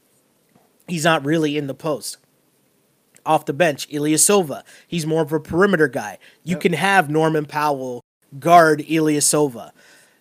[0.87, 2.17] He's not really in the post.
[3.25, 4.63] Off the bench, Ilyasova.
[4.88, 6.17] He's more of a perimeter guy.
[6.43, 6.61] You Yep.
[6.61, 8.01] can have Norman Powell
[8.39, 9.71] guard Ilyasova.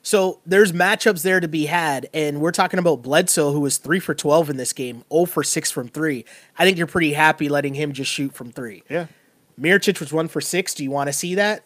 [0.02, 4.00] So there's matchups there to be had, and we're talking about Bledsoe, who was three
[4.00, 6.24] for twelve in this game, 0 for six from three.
[6.58, 8.82] I think you're pretty happy letting him just shoot from three.
[8.90, 9.06] Yeah.
[9.58, 10.74] Mirotic was one for six.
[10.74, 11.64] Do you want to see that?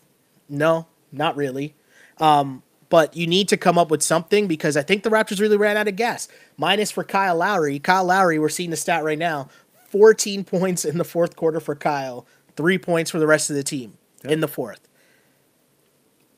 [0.49, 1.75] No, not really.
[2.19, 5.57] Um, but you need to come up with something because I think the Raptors really
[5.57, 6.29] ran out of gas.
[6.57, 7.79] Minus for Kyle Lowry.
[7.79, 9.49] Kyle Lowry, we're seeing the stat right now
[9.89, 13.63] 14 points in the fourth quarter for Kyle, three points for the rest of the
[13.63, 14.81] team in the fourth.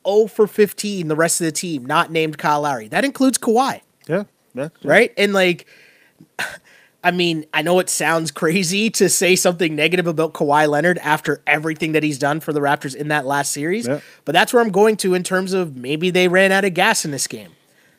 [0.07, 2.89] 0 for 15, the rest of the team, not named Kyle Lowry.
[2.89, 4.25] That includes Kawhi Yeah.
[4.55, 4.69] Yeah.
[4.83, 5.13] right?
[5.17, 5.67] And like,
[7.05, 11.43] I mean, I know it sounds crazy to say something negative about Kawhi Leonard after
[11.47, 14.01] everything that he's done for the Raptors in that last series, Yeah.
[14.27, 17.05] but that's where I'm going to in terms of maybe they ran out of gas
[17.07, 17.53] in this game.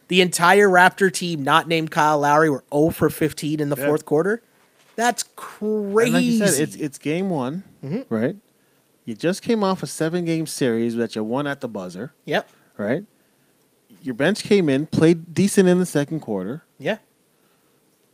[0.07, 3.87] The entire Raptor team, not named Kyle Lowry, were 0 for 15 in the Yeah.
[3.87, 4.41] fourth quarter.
[5.01, 6.05] That's crazy.
[6.05, 8.13] And like you said, it's it's game one, Mm-hmm.
[8.13, 8.35] right?
[9.05, 12.47] You just came off a seven game series that you won at the buzzer, yep.
[12.77, 13.03] right?
[14.03, 16.63] Your bench came in, played decent in the second quarter.
[16.77, 16.97] Yeah.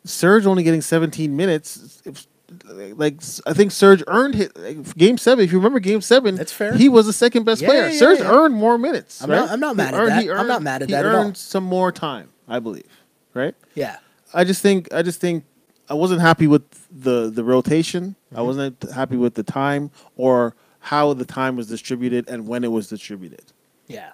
[0.05, 2.01] Serge only getting 17 minutes.
[2.05, 2.25] If-
[2.73, 4.53] Like I think Serge earned hit
[4.97, 5.43] game seven.
[5.43, 6.73] If you remember game seven, That's fair.
[6.73, 7.87] He was the second best Yeah, player.
[7.89, 8.31] yeah, Serge yeah.
[8.31, 9.21] earned more minutes.
[9.21, 9.39] I'm right?
[9.39, 10.23] not- I'm not mad at earned- that.
[10.23, 11.21] he I'm not mad at that at all.
[11.23, 12.87] He earned some more time, I believe.
[13.33, 13.53] Right.
[13.75, 13.97] Yeah.
[14.33, 15.43] I just think I just think
[15.89, 18.15] I wasn't happy with the the rotation.
[18.31, 18.45] I Mm-hmm.
[18.45, 22.87] wasn't happy with the time or how the time was distributed and when it was
[22.87, 23.51] distributed.
[23.87, 24.11] Yeah.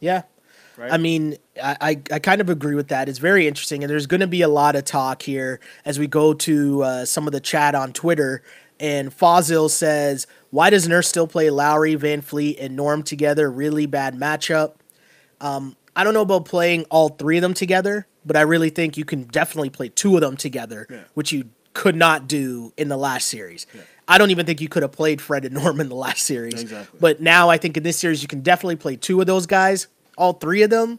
[0.00, 0.22] Yeah.
[0.76, 0.92] Right?
[0.92, 3.08] I mean, I, I, I kind of agree with that.
[3.08, 6.06] It's very interesting, and there's going to be a lot of talk here as we
[6.06, 8.42] go to uh, some of the chat on Twitter.
[8.80, 13.50] And Fazil says, "Why does Nurse still play Lowry, VanVleet, and Norm together?
[13.50, 14.76] Really bad matchup."
[15.40, 18.96] Um, I don't know about playing all three of them together, but I really think
[18.96, 21.00] you can definitely play two of them together, Yeah.
[21.14, 23.66] which you could not do in the last series.
[24.06, 26.60] I don't even think you could have played Fred and Norman the last series.
[26.60, 26.98] Exactly.
[27.00, 29.86] But now I think in this series you can definitely play two of those guys,
[30.18, 30.98] all three of them.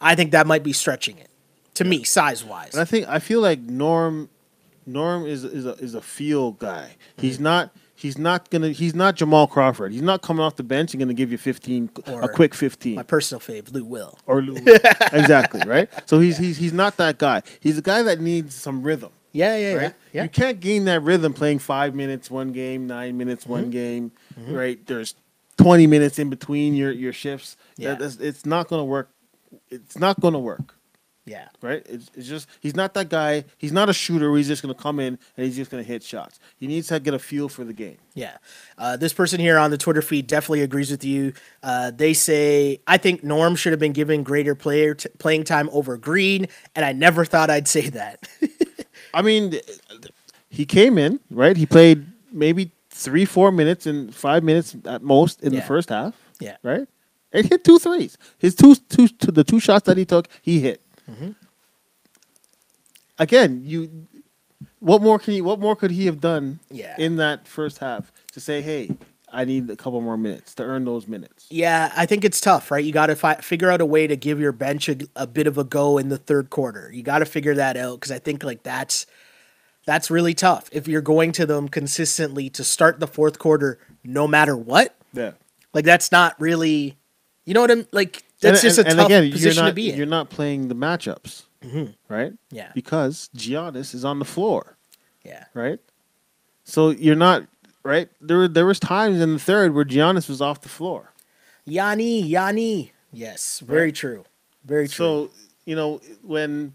[0.00, 1.28] I think that might be stretching it
[1.74, 2.72] to me, size wise.
[2.74, 4.28] And I think I feel like Norm
[4.86, 6.96] Norm is is a is a feel guy.
[7.18, 7.44] He's Mm-hmm.
[7.44, 9.92] not he's not gonna he's not Jamal Crawford.
[9.92, 12.94] He's not coming off the bench and gonna give you fifteen Or a quick fifteen.
[12.96, 14.18] My personal fave, Lou Will.
[14.26, 14.56] or Lou.
[15.12, 15.88] exactly, right?
[16.08, 17.42] So he's he's he's not that guy.
[17.60, 19.10] He's a guy that needs some rhythm.
[19.32, 19.82] Yeah, yeah, right?
[19.82, 19.92] yeah.
[20.12, 20.22] yeah.
[20.24, 23.70] You can't gain that rhythm playing five minutes one game, nine minutes one Mm-hmm.
[23.70, 24.12] game,
[24.48, 24.84] right?
[24.86, 25.14] There's
[25.56, 27.56] twenty minutes in between your your shifts.
[27.76, 27.94] Yeah.
[27.94, 29.10] That- it's not going to work.
[29.68, 30.74] It's not going to work,
[31.30, 31.48] yeah.
[31.62, 31.82] right?
[31.88, 33.44] It's, it's just he's not that guy.
[33.58, 34.28] He's not a shooter.
[34.30, 36.40] Where he's just going to come in and he's just going to hit shots.
[36.58, 37.98] He needs to get a feel for the game.
[38.14, 38.36] Yeah.
[38.76, 41.32] Uh, this person here on the Twitter feed definitely agrees with you.
[41.62, 45.68] Uh, they say, I think Norm should have been given greater player t- playing time
[45.72, 48.28] over Green, and I never thought I'd say that.
[49.14, 49.54] I mean,
[50.48, 51.56] he came in right.
[51.56, 55.60] He played maybe three, four minutes and five minutes at most in Yeah.
[55.60, 56.14] the first half.
[56.40, 56.56] yeah.
[56.62, 56.86] right?
[57.32, 58.18] And hit two threes.
[58.38, 60.82] His two, two, two the two shots that he took, he hit.
[61.10, 61.30] Mm-hmm.
[63.18, 64.06] Again, you,
[64.78, 65.40] what more can he?
[65.40, 66.60] What more could he have done?
[66.70, 66.94] Yeah.
[66.98, 68.90] in that first half to say, hey,
[69.32, 71.46] I need a couple more minutes to earn those minutes.
[71.50, 72.84] Yeah, I think it's tough, right?
[72.84, 75.46] You got to fi- figure out a way to give your bench a, a bit
[75.46, 76.90] of a go in the third quarter.
[76.92, 79.06] You got to figure that out because I think like that's
[79.86, 84.26] that's really tough if you're going to them consistently to start the fourth quarter no
[84.26, 84.96] matter what.
[85.12, 85.32] Yeah,
[85.74, 86.96] Like that's not really,
[87.44, 88.22] you know what I'm like.
[88.40, 89.96] That's just a tough position you're not, to be in.
[89.96, 91.42] You're not playing the matchups,
[92.08, 92.32] right?
[92.50, 92.70] Yeah.
[92.74, 94.76] because Giannis is on the floor.
[95.24, 95.78] yeah, right?
[96.64, 97.46] So you're not
[97.82, 98.08] right.
[98.20, 101.12] There were there was times in the third where Giannis was off the floor.
[101.66, 102.92] Yanni, Yanni.
[103.12, 103.94] Yes, very Right.
[103.94, 104.24] true.
[104.64, 104.94] Very true.
[104.94, 105.30] So
[105.66, 106.74] you know when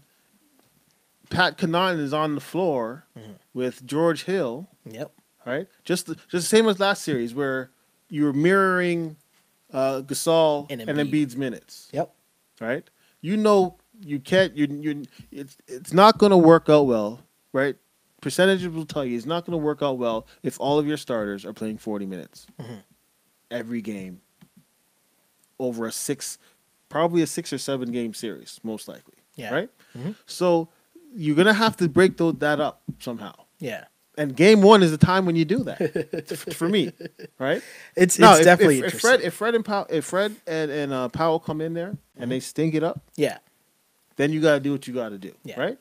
[1.30, 3.32] Pat Connaughton is on the floor Mm-hmm.
[3.54, 5.10] with George Hill, yep.
[5.46, 5.66] right?
[5.84, 7.70] Just the, just the same as last series where
[8.10, 9.16] you were mirroring
[9.76, 11.10] uh, Gasol And and, Embiid.
[11.12, 12.12] Embiid's minutes, Yep.
[12.60, 12.82] right?
[13.20, 17.20] You know you can't you you it's it's not going to work out well,
[17.52, 17.76] right?
[18.20, 20.96] Percentages will tell you it's not going to work out well if all of your
[20.96, 22.74] starters are playing 40 minutes Mm-hmm.
[23.50, 24.20] every game.
[25.58, 26.38] over a six,
[26.90, 29.14] probably a six or seven game series, most likely.
[29.36, 29.52] Yeah.
[29.54, 29.70] Right.
[29.96, 30.14] Mhm.
[30.26, 30.68] So
[31.14, 33.34] you're gonna have to break tho- that up somehow.
[33.58, 33.84] Yeah.
[34.16, 36.38] And game one is the time when you do that.
[36.54, 36.92] for me,
[37.38, 37.62] right?
[37.94, 39.10] It's No, it's if- definitely if, if interesting.
[39.10, 42.30] Fred, if Fred and Powell, if Fred and, and uh, Powell come in there and
[42.30, 43.38] they stink it up, yeah.
[44.16, 45.60] then you gotta do what you gotta do, Yeah.
[45.60, 45.78] right?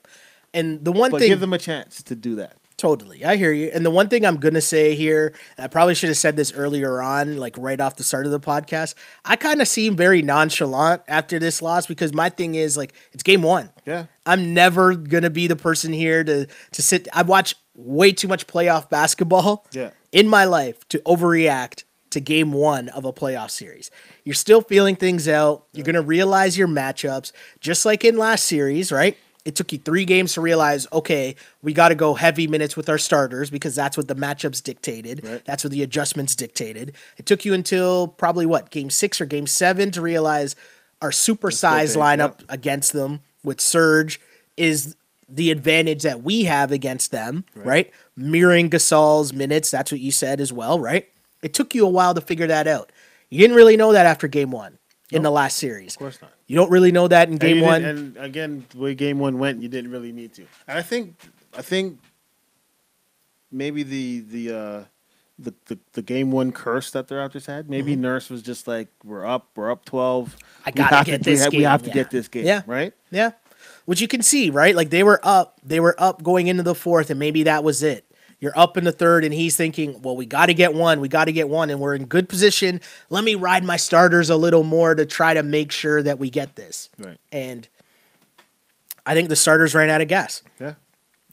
[0.53, 2.57] And the one But thing give them a chance to do that.
[2.77, 3.23] Totally.
[3.23, 3.71] I hear you.
[3.73, 6.35] And the one thing I'm going to say here, and I probably should have said
[6.35, 9.95] this earlier on, like right off the start of the podcast, I kind of seem
[9.95, 13.69] very nonchalant after this loss because my thing is like, it's game one.
[13.85, 14.07] Yeah.
[14.25, 17.07] I'm never going to be the person here to, to sit.
[17.13, 19.91] I watch way too much playoff basketball Yeah.
[20.11, 23.91] in my life to overreact to game one of a playoff series.
[24.23, 25.65] You're still feeling things out.
[25.73, 29.17] You're going to realize your matchups, just like in last series, right?
[29.43, 32.89] It took you three games to realize, okay, we got to go heavy minutes with
[32.89, 35.23] our starters because that's what the matchups dictated.
[35.23, 35.43] Right.
[35.45, 36.93] That's what the adjustments dictated.
[37.17, 40.55] It took you until probably what, game six or game seven to realize
[41.01, 44.19] our supersized lineup against them with Serge
[44.57, 44.95] is
[45.27, 47.91] the advantage that we have against them, right?
[48.15, 51.09] Mirroring Gasol's minutes, that's what you said as well, right?
[51.41, 52.91] It took you a while to figure that out.
[53.29, 54.77] You didn't really know that after game one
[55.11, 55.93] in the last series.
[55.95, 56.31] Of course not.
[56.47, 57.83] You don't really know that in game you one.
[57.83, 60.43] and again, the way game one went, you didn't really need to.
[60.67, 61.15] And I think,
[61.57, 61.99] I think
[63.51, 64.83] maybe the the uh,
[65.39, 67.69] the, the the game one curse that the Raptors had.
[67.69, 70.35] Maybe Nurse was just like, "We're up, we're up twelve.
[70.37, 70.61] Mm-hmm.
[70.65, 71.93] I We gotta have get to, we this ha- We have to Yeah.
[71.93, 72.61] get this game, Yeah.
[72.67, 72.93] right?
[73.11, 73.31] Yeah.
[73.85, 74.75] Which you can see, right?
[74.75, 77.83] Like they were up, they were up going into the fourth, and maybe that was
[77.83, 78.05] it.
[78.39, 80.99] You're up in the third, and he's thinking, well, we got to get one.
[80.99, 82.81] We got to get one, and we're in good position.
[83.09, 86.29] Let me ride my starters a little more to try to make sure that we
[86.29, 86.89] get this.
[86.97, 87.17] Right.
[87.31, 87.67] And
[89.05, 90.43] I think the starters ran out of gas.
[90.59, 90.73] Yeah.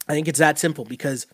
[0.09, 1.27] I think it's that simple because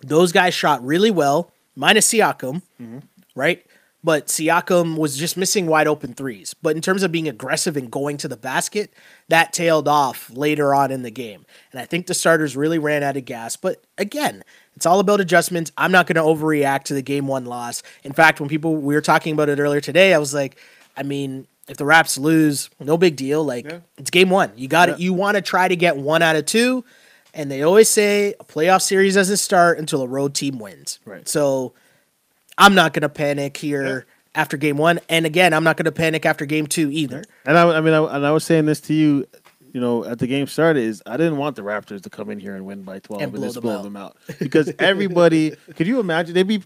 [0.00, 2.98] those guys shot really well, minus Siakam, mm-hmm.
[3.34, 3.64] right?
[4.04, 6.54] But Siakam was just missing wide open threes.
[6.60, 8.92] But in terms of being aggressive and going to the basket,
[9.28, 11.46] that tailed off later on in the game.
[11.72, 13.56] And I think the starters really ran out of gas.
[13.56, 14.44] But again,
[14.76, 15.72] it's all about adjustments.
[15.78, 17.82] I'm not going to overreact to the game one loss.
[18.02, 20.58] In fact, when people we were talking about it earlier today, I was like,
[20.98, 23.42] I mean, if the Raps lose, no big deal.
[23.42, 23.78] Like Yeah.
[23.96, 24.52] it's game one.
[24.54, 24.94] You got Yeah.
[24.96, 25.00] it.
[25.00, 26.84] You want to try to get one out of two.
[27.32, 30.98] And they always say a playoff series doesn't start until a road team wins.
[31.06, 31.26] Right.
[31.26, 31.72] So
[32.58, 35.00] I'm not going to panic here after game one.
[35.08, 37.24] And again, I'm not going to panic after game two either.
[37.46, 39.26] And I, I mean, I, and I was saying this to you,
[39.72, 42.38] you know, at the game started is I didn't want the Raptors to come in
[42.38, 43.82] here and win by twelve And and, blow just them blow out.
[43.82, 45.54] them out because everybody.
[45.74, 46.34] could you imagine?
[46.34, 46.62] They'd be,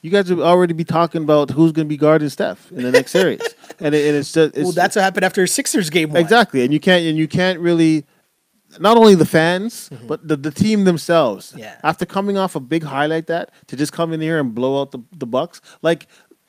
[0.00, 2.90] you guys would already be talking about who's going to be guarding Steph in the
[2.90, 3.42] next series,
[3.80, 6.20] and, it, and it's just it's, well, that's what happened after Sixers game one.
[6.22, 8.04] exactly, and you can't and you can't really.
[8.78, 11.50] Not only the fans, but the, the team themselves.
[11.50, 11.58] Mm-hmm.
[11.60, 11.80] Yeah.
[11.82, 14.80] After coming off a big high like that, to just come in here and blow
[14.80, 16.06] out the, the Bucks, like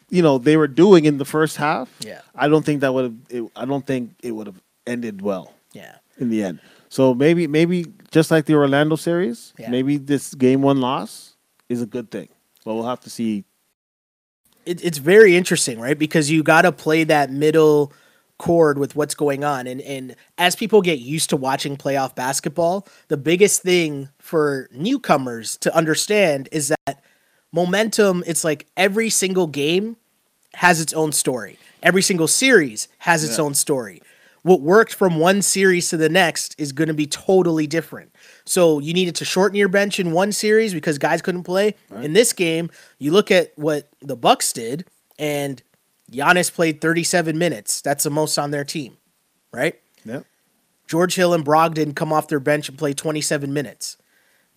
[0.09, 1.89] you know they were doing in the first half.
[2.01, 2.21] Yeah.
[2.35, 3.49] I don't think that would have.
[3.55, 5.95] I don't think it would have ended well Yeah.
[6.17, 6.59] in the end.
[6.89, 9.69] So maybe maybe just like the Orlando series, Yeah.
[9.69, 11.35] maybe this game one loss
[11.69, 12.29] is a good thing.
[12.65, 13.45] But we'll have to see.
[14.65, 15.97] it, it's very interesting, right?
[15.97, 17.93] Because you got to play that middle
[18.37, 22.87] chord with what's going on, and and as people get used to watching playoff basketball,
[23.07, 27.03] the biggest thing for newcomers to understand is that
[27.51, 28.23] momentum.
[28.27, 29.97] It's like every single game
[30.55, 31.57] has its own story.
[31.83, 33.45] Every single series has its Yeah.
[33.45, 34.01] own story.
[34.43, 38.11] What worked from one series to the next is going to be totally different.
[38.45, 41.75] So you needed to shorten your bench in one series because guys couldn't play.
[42.01, 44.85] In this game, you look at what the Bucks did,
[45.19, 45.61] and
[46.11, 47.81] Giannis played 37 minutes.
[47.81, 48.97] That's the most on their team,
[49.51, 49.75] right?
[50.05, 50.25] Yep.
[50.87, 53.97] George Hill and Brogdon come off their bench and play 27 minutes.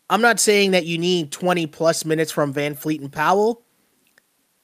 [0.09, 3.63] I'm not saying that you need 20 plus minutes from VanVleet and Powell.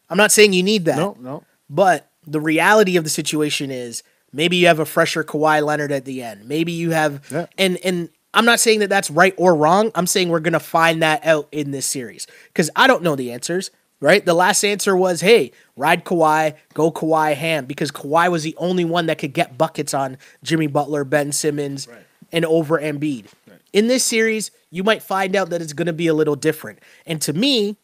[0.09, 0.96] I'm not saying you need that.
[0.96, 1.44] No, no.
[1.68, 6.05] But the reality of the situation is maybe you have a fresher Kawhi Leonard at
[6.05, 6.46] the end.
[6.49, 7.46] Maybe you have, Yeah.
[7.59, 9.90] and and I'm not saying that that's right or wrong.
[9.94, 13.33] I'm saying we're gonna find that out in this series because I don't know the
[13.33, 13.70] answers.
[13.98, 18.54] Right, the last answer was, "Hey, ride Kawhi, go Kawhi ham," because Kawhi was the
[18.59, 22.04] only one that could get buckets on Jimmy Butler, Ben Simmons, Right.
[22.30, 23.26] and over Embiid.
[23.72, 26.78] In this series, you might find out that it's going to be a little different.
[27.07, 27.76] And to me,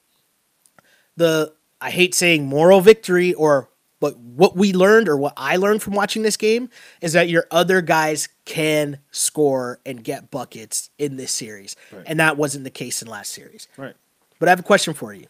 [1.16, 5.80] the I hate saying moral victory or but what we learned or what I learned
[5.80, 6.68] from watching this game
[7.00, 11.76] is that your other guys can score and get buckets in this series.
[11.92, 12.02] Right.
[12.06, 13.68] And that wasn't the case in last series.
[13.76, 13.94] Right.
[14.40, 15.26] But I have a question for you.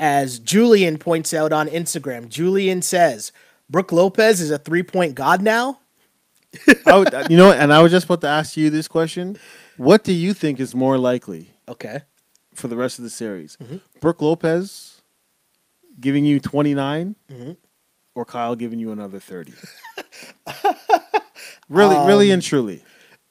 [0.00, 3.30] As Julian points out on Instagram, Julian says,
[3.70, 5.78] Brook Lopez is a three point god now.
[6.86, 9.38] Would, you know, and I was just about to ask you this question.
[9.78, 12.02] What do you think is more likely Okay.
[12.54, 13.56] for the rest of the series?
[13.62, 13.76] Mm-hmm.
[14.00, 15.00] Brook Lopez
[16.00, 17.56] giving you 29 Mhm.
[18.14, 19.52] or Kyle giving you another 30.
[21.68, 22.82] really, really and truly.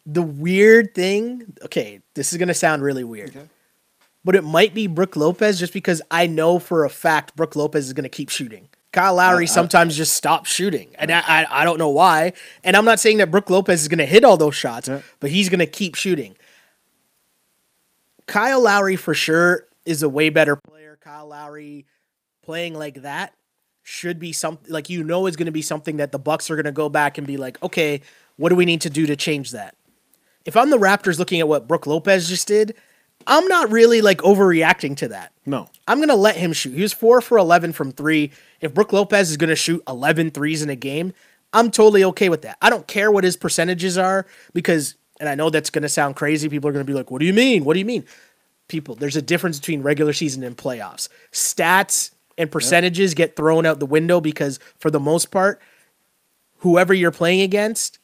[0.05, 3.35] The weird thing, okay, this is gonna sound really weird.
[4.23, 7.87] But it might be Brook Lopez just because I know for a fact Brook Lopez
[7.87, 8.69] is gonna keep shooting.
[8.91, 12.33] Kyle Lowry sometimes just stops shooting, and I, I I don't know why.
[12.63, 15.01] And I'm not saying that Brook Lopez is gonna hit all those shots, Yeah.
[15.19, 16.35] but he's gonna keep shooting.
[18.27, 20.97] Kyle Lowry for sure is a way better player.
[21.01, 21.85] Kyle Lowry
[22.43, 23.33] playing like that
[23.83, 26.55] should be something like you know is going to be something that the Bucks are
[26.55, 28.01] going to go back and be like, okay,
[28.37, 29.75] what do we need to do to change that?
[30.45, 32.75] If I'm the Raptors looking at what Brook Lopez just did,
[33.27, 35.31] I'm not really like overreacting to that.
[35.45, 35.69] No.
[35.87, 36.73] I'm going to let him shoot.
[36.73, 38.31] He was 4 for 11 from 3.
[38.61, 41.13] If Brook Lopez is going to shoot 11 threes in a game,
[41.53, 42.57] I'm totally okay with that.
[42.61, 46.15] I don't care what his percentages are because and I know that's going to sound
[46.15, 46.49] crazy.
[46.49, 47.63] People are going to be like, "What do you mean?
[47.63, 48.05] What do you mean?"
[48.67, 51.09] People, there's a difference between regular season and playoffs.
[51.31, 55.61] Stats and percentages get thrown out the window because for the most part,
[56.59, 57.99] whoever you're playing against,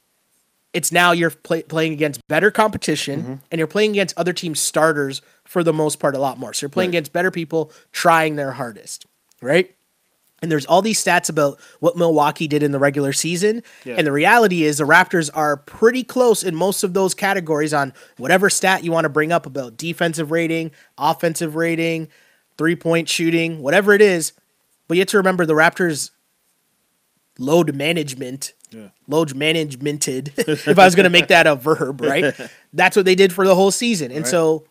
[0.77, 3.33] it's now you're play, playing against better competition mm-hmm.
[3.51, 6.53] and you're playing against other teams' starters for the most part a lot more.
[6.53, 6.97] So you're playing Right.
[6.97, 9.07] against better people trying their hardest,
[9.41, 9.73] right?
[10.39, 13.63] And there's all these stats about what Milwaukee did in the regular season.
[13.85, 13.95] Yeah.
[13.97, 17.91] And the reality is the Raptors are pretty close in most of those categories on
[18.17, 22.07] whatever stat you want to bring up about defensive rating, offensive rating,
[22.55, 24.33] three point shooting, whatever it is.
[24.87, 26.11] But you have to remember the Raptors
[27.39, 28.89] load management Yeah.
[29.07, 30.31] load managemented
[30.67, 32.33] if i was going to make that a verb right
[32.73, 34.27] that's what they did for the whole season and Right.
[34.31, 34.65] so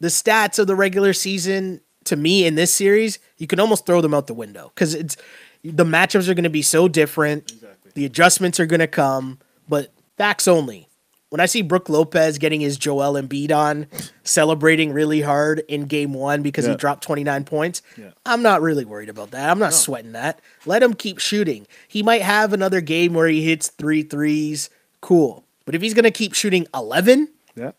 [0.00, 4.00] the stats of the regular season to me in this series you can almost throw
[4.00, 5.16] them out the window because it's
[5.64, 7.92] the matchups are going to be so different Exactly.
[7.94, 9.38] the adjustments are going to come
[9.68, 10.88] but facts only
[11.32, 13.86] when i see brook lopez getting his joel Embiid on
[14.22, 18.10] celebrating really hard in game one because he dropped 29 points Yeah.
[18.26, 22.02] i'm not really worried about that i'm not sweating that let him keep shooting he
[22.02, 24.70] might have another game where he hits three threes
[25.00, 27.72] cool but if he's going to keep shooting 11 Yeah.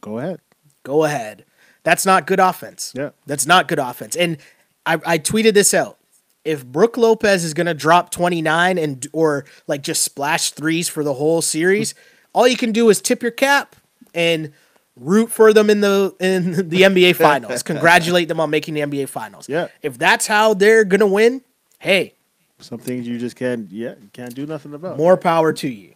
[0.00, 0.40] Go ahead.
[0.82, 1.44] go ahead.
[1.82, 2.92] That's not good offense.
[2.94, 3.10] Yeah.
[3.26, 4.14] That's not good offense.
[4.16, 4.36] And
[4.84, 5.96] I, I tweeted this out.
[6.44, 11.14] If Brook Lopez is gonna drop 29 and or like just splash threes for the
[11.14, 11.94] whole series,
[12.32, 13.76] all you can do is tip your cap
[14.14, 14.52] and
[14.96, 17.62] root for them in the in the NBA finals.
[17.62, 19.48] Congratulate them on making the NBA finals.
[19.48, 19.68] Yeah.
[19.82, 21.42] If that's how they're gonna win,
[21.78, 22.14] hey,
[22.58, 24.96] Some things you just can't, yeah, can't do nothing about.
[24.96, 25.94] more power to you.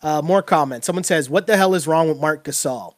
[0.00, 0.86] Uh, more comments.
[0.86, 2.94] Someone says, "What the hell is wrong with Marc Gasol?"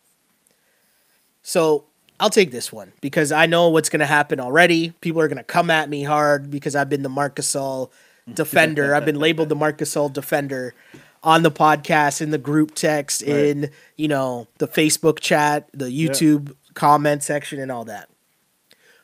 [1.43, 1.85] So
[2.19, 4.91] I'll take this one because I know what's going to happen already.
[5.01, 7.91] People are going to come at me hard because I've been the Marc Gasol
[8.35, 8.95] defender.
[8.95, 10.75] I've been labeled the Marc Gasol defender
[11.23, 13.31] on the podcast, in the group text, Right.
[13.47, 18.09] in you know the Facebook chat, the YouTube comment section, and all that.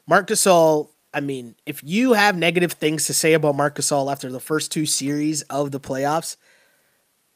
[0.06, 0.88] Marc Gasol.
[1.14, 4.70] I mean, if you have negative things to say about Marc Gasol after the first
[4.70, 6.36] two series of the playoffs,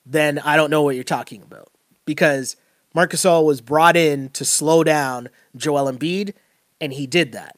[0.05, 1.69] then I don't know what you're talking about.
[2.05, 2.57] Because
[2.95, 6.35] Marc Gasol was brought in to slow down Joel Embiid,
[6.79, 7.57] and he did that.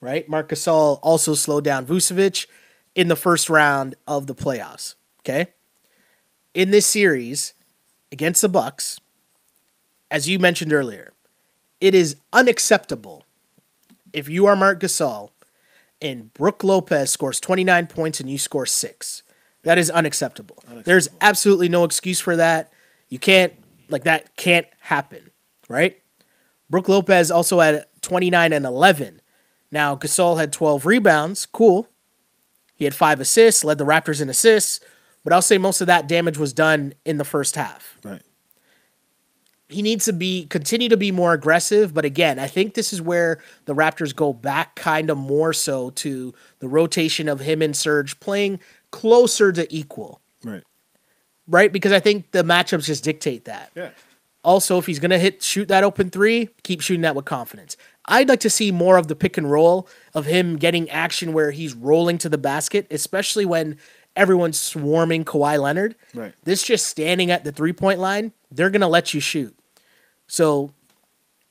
[0.00, 0.26] Right?
[0.28, 2.46] Marc Gasol also slowed down Vucevic
[2.94, 4.94] in the first round of the playoffs.
[5.20, 5.48] Okay?
[6.54, 7.54] In this series
[8.10, 9.00] against the Bucks,
[10.10, 11.12] as you mentioned earlier,
[11.80, 13.24] it is unacceptable
[14.12, 15.30] if you are Marc Gasol
[16.00, 19.22] and Brook Lopez scores 29 points and you score six.
[19.62, 20.62] That is unacceptable.
[20.84, 22.72] There's absolutely no excuse for that.
[23.08, 23.52] You can't,
[23.88, 25.30] like, that can't happen,
[25.68, 26.00] right?
[26.70, 29.20] Brook Lopez also had 29 and 11.
[29.70, 31.46] Now, Gasol had 12 rebounds.
[31.46, 31.88] Cool.
[32.74, 34.80] He had five assists, led the Raptors in assists,
[35.24, 38.22] but I'll say most of that damage was done in the first half Right.
[39.68, 41.92] he needs to be continue to be more aggressive.
[41.92, 45.90] But again, I think this is where the Raptors go back kind of more so
[45.90, 48.60] to the rotation of him and Serge playing
[48.90, 50.62] closer to equal, Right.
[51.46, 51.70] right?
[51.70, 53.70] Because I think the matchups just dictate that.
[53.74, 53.90] Yeah.
[54.42, 57.76] Also, if he's gonna hit shoot that open three, keep shooting that with confidence.
[58.06, 61.50] I'd like to see more of the pick and roll of him getting action where
[61.50, 63.76] he's rolling to the basket, especially when
[64.18, 65.94] everyone's swarming Kawhi Leonard.
[66.12, 66.34] Right.
[66.44, 69.56] This just standing at the three point line, they're gonna let you shoot.
[70.26, 70.72] So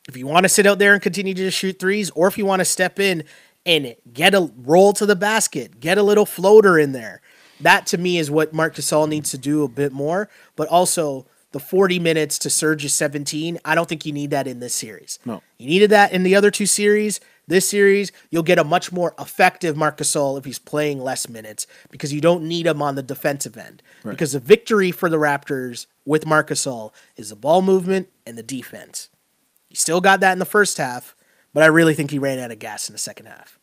[0.07, 2.45] if you want to sit out there and continue to shoot threes, or if you
[2.45, 3.23] want to step in
[3.65, 7.21] and get a roll to the basket, get a little floater in there,
[7.61, 10.29] that to me is what Marc Gasol needs to do a bit more.
[10.55, 14.59] But also the 40 minutes to Serge's 17, I don't think you need that in
[14.59, 15.19] this series.
[15.25, 15.41] No.
[15.57, 17.19] You needed that in the other two series.
[17.47, 21.65] This series, you'll get a much more effective Marc Gasol if he's playing less minutes
[21.89, 23.81] because you don't need him on the defensive end.
[24.03, 24.11] Right.
[24.11, 28.43] Because the victory for the Raptors with Marc Gasol is the ball movement and the
[28.43, 29.07] defense.
[29.69, 31.15] He still got that in the first half,
[31.53, 33.57] but I really think he ran out of gas in the second half.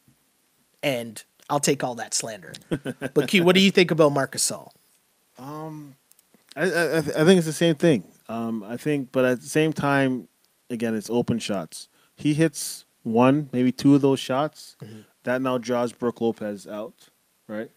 [0.83, 2.55] And I'll take all that slander.
[3.15, 4.71] but Q, what do you think about Marc Gasol?
[6.57, 8.05] I, I, I th- I think it's the same thing.
[8.29, 10.29] Um, I think, but at the same time,
[10.71, 11.89] again, it's open shots.
[12.17, 14.77] He hits one, maybe two of those shots.
[15.23, 17.09] That now draws Brook Lopez out,
[17.47, 17.71] right?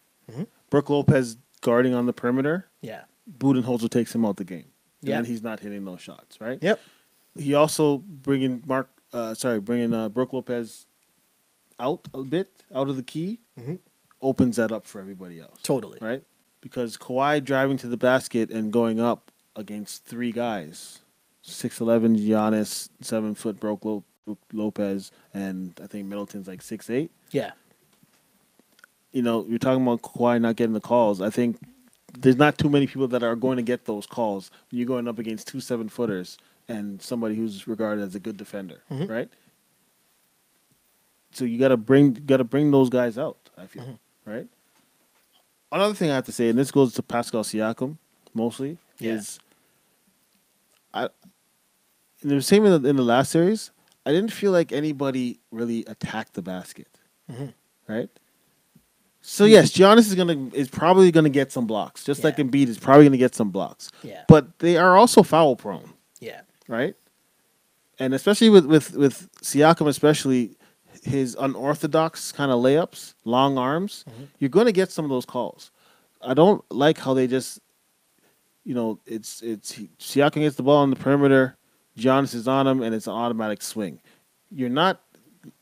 [0.70, 2.66] Brook Lopez guarding on the perimeter.
[2.82, 3.04] Yeah.
[3.38, 4.66] Budenholzer takes him out the game.
[5.00, 5.18] Yeah.
[5.18, 6.58] And he's not hitting those shots, right?
[6.60, 6.80] Yep.
[7.38, 10.86] He also bringing Mark, uh, sorry, bringing uh, Brook Lopez
[11.78, 13.38] out a bit, out of the key,
[14.20, 15.98] opens that up for everybody else Totally.
[16.02, 16.22] right?
[16.60, 20.98] Because Kawhi driving to the basket and going up against three guys,
[21.42, 24.04] six eleven Giannis, seven foot Broke Lo-
[24.52, 27.10] Lopez, and I think Middleton's like six eight.
[27.30, 27.52] Yeah.
[29.12, 31.22] You know, you're talking about Kawhi not getting the calls.
[31.22, 31.58] I think
[32.18, 35.08] there's not too many people that are going to get those calls when you're going
[35.08, 39.10] up against two seven footers and somebody who's regarded as a good defender, mm-hmm.
[39.10, 39.28] right?
[41.32, 43.36] So you got to bring got to bring those guys out.
[43.56, 44.30] I feel mm-hmm.
[44.30, 44.46] right.
[45.70, 47.98] Another thing I have to say, and this goes to Pascal Siakam
[48.34, 49.14] mostly, Yeah.
[49.14, 49.38] is
[50.92, 51.08] I.
[52.22, 53.70] In the same in the, in the last series,
[54.08, 56.88] I didn't feel like anybody really attacked the basket,
[57.30, 57.48] mm-hmm.
[57.86, 58.08] right?
[59.20, 62.44] So yes, Giannis is gonna is probably gonna get some blocks, just like Yeah.
[62.44, 63.90] Embiid is probably gonna get some blocks.
[64.02, 64.22] Yeah.
[64.26, 66.40] But they are also foul prone Yeah.
[66.68, 66.94] right?
[67.98, 70.56] And especially with with with Siakam, especially
[71.02, 74.24] his unorthodox kind of layups, long arms, mm-hmm.
[74.38, 75.70] you're going to get some of those calls.
[76.22, 77.60] I don't like how they just,
[78.64, 81.57] you know, it's it's he, Siakam gets the ball on the perimeter,
[81.98, 84.00] Giannis is on him, and it's an automatic swing.
[84.50, 85.00] You're not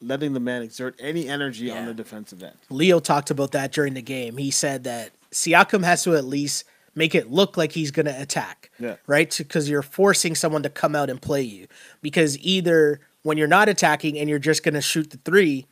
[0.00, 2.56] letting the man exert any energy on the defensive end.
[2.70, 4.36] Leo talked about that during the game.
[4.36, 6.64] He said that Siakam has to at least
[6.94, 8.70] make it look like he's going to attack.
[8.78, 8.96] Yeah.
[9.06, 9.34] Right?
[9.36, 11.66] Because you're forcing someone to come out and play you.
[12.00, 15.66] Because either when you're not attacking and you're just going to shoot the three,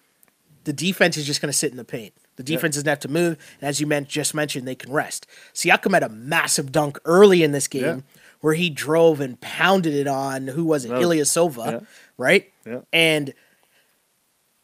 [0.64, 2.12] the defense is just going to sit in the paint.
[2.36, 3.38] The defense doesn't have to move.
[3.60, 5.26] And as you meant, just mentioned, they can rest.
[5.54, 8.00] Siakam had a massive dunk early in this game Yeah.
[8.44, 10.88] Where he drove and pounded it on, who was it?
[10.88, 11.80] That was- Ilyasova, yeah.
[12.18, 12.52] right?
[12.66, 12.80] Yeah.
[12.92, 13.32] And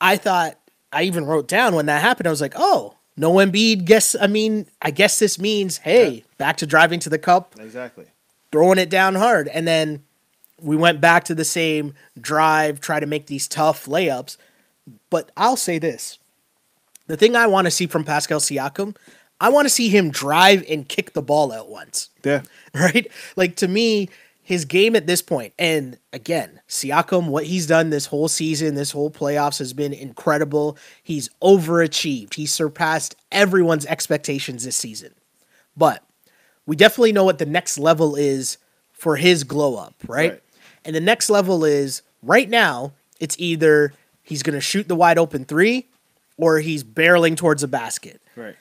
[0.02, 0.58] I thought
[0.92, 2.26] I even wrote down when that happened.
[2.26, 3.86] I was like, oh, no Embiid.
[3.86, 6.22] Guess I mean, I guess this means hey, Yeah.
[6.36, 8.04] back to driving to the cup, Exactly.
[8.52, 10.04] throwing it down hard, and then
[10.60, 14.36] we went back to the same drive, try to make these tough layups.
[15.08, 16.18] But I'll say this:
[17.06, 18.94] the thing I want to see from Pascal Siakam,
[19.41, 22.43] I want to see him drive and kick the ball out once Yeah.
[22.74, 23.11] right?
[23.36, 24.11] Like to me,
[24.43, 28.91] his game at this point, and again, Siakam, what he's done this whole season, this
[28.91, 30.76] whole playoffs has been incredible.
[31.03, 32.34] He's overachieved.
[32.34, 35.14] He surpassed everyone's expectations this season.
[35.76, 36.03] But
[36.66, 38.59] we definitely know what the next level is
[38.93, 40.32] for his glow up, right?
[40.32, 40.43] Right.
[40.84, 45.18] And the next level is right now, it's either he's going to shoot the wide
[45.18, 45.86] open three
[46.36, 48.57] or he's barreling towards a basket Right.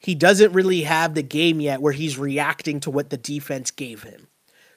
[0.00, 4.02] He doesn't really have the game yet where he's reacting to what the defense gave
[4.02, 4.26] him.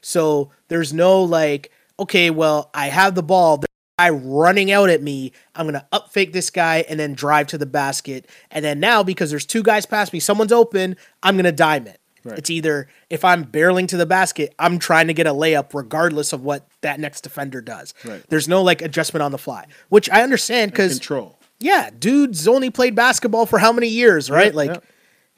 [0.01, 3.57] So there's no like, okay, well, I have the ball.
[3.57, 3.67] The
[3.97, 5.31] guy running out at me.
[5.55, 8.29] I'm gonna up fake this guy and then drive to the basket.
[8.51, 10.97] And then now because there's two guys past me, someone's open.
[11.23, 11.99] I'm gonna dime it.
[12.25, 12.37] Right.
[12.37, 16.31] It's either if I'm barreling to the basket, I'm trying to get a layup regardless
[16.33, 17.93] of what that next defender does.
[18.05, 18.23] Right.
[18.29, 21.37] There's no like adjustment on the fly, which I understand because Control.
[21.59, 24.53] yeah, dude's only played basketball for how many years, right?
[24.53, 24.79] Yeah, like yeah.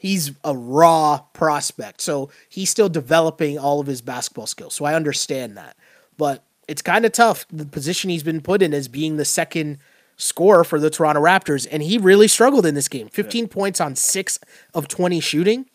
[0.06, 2.00] He's a raw prospect.
[2.00, 4.74] So he's still developing all of his basketball skills.
[4.74, 5.76] So I understand that.
[6.16, 7.46] But it's kind of tough.
[7.50, 9.78] The position he's been put in as being the second
[10.16, 13.08] scorer for the Toronto Raptors and he really struggled in this game.
[13.08, 14.38] 15 points on 6
[14.72, 15.66] of 20 shooting.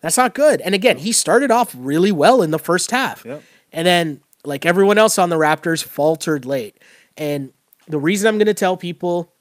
[0.00, 0.60] That's not good.
[0.60, 3.24] And again, he started off really well in the first half.
[3.72, 6.78] And then, like everyone else on the Raptors, faltered late.
[7.16, 7.52] And
[7.88, 9.32] the reason I'm going to tell people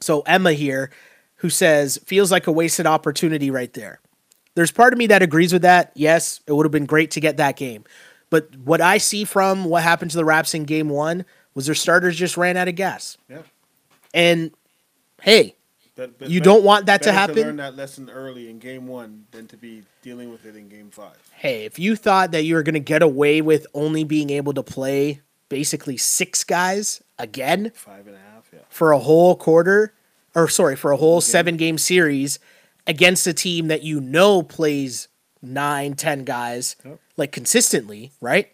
[0.00, 0.90] so Emma here,
[1.40, 4.00] who says feels like a wasted opportunity right there.
[4.54, 5.92] There's part of me that agrees with that.
[5.94, 7.84] Yes, it would have been great to get that game.
[8.30, 11.24] But what I see from what happened to the Raps in game one
[11.54, 13.16] was their starters just ran out of gas.
[13.28, 13.42] Yeah.
[14.14, 14.52] And
[15.22, 15.56] hey,
[15.96, 17.36] But- but You don't want that to happen?
[17.36, 20.90] learn that lesson early in game one than to be dealing with it in game
[20.90, 21.16] five.
[21.32, 24.52] hey, if you thought that you were going to get away with only being able
[24.54, 28.60] to play basically six guys again Five and a half, yeah.
[28.68, 29.92] for a whole quarter,
[30.34, 32.38] or sorry, for a whole seven game series
[32.86, 35.08] against a team that you know plays
[35.42, 36.76] nine, ten guys
[37.16, 38.48] like consistently, right?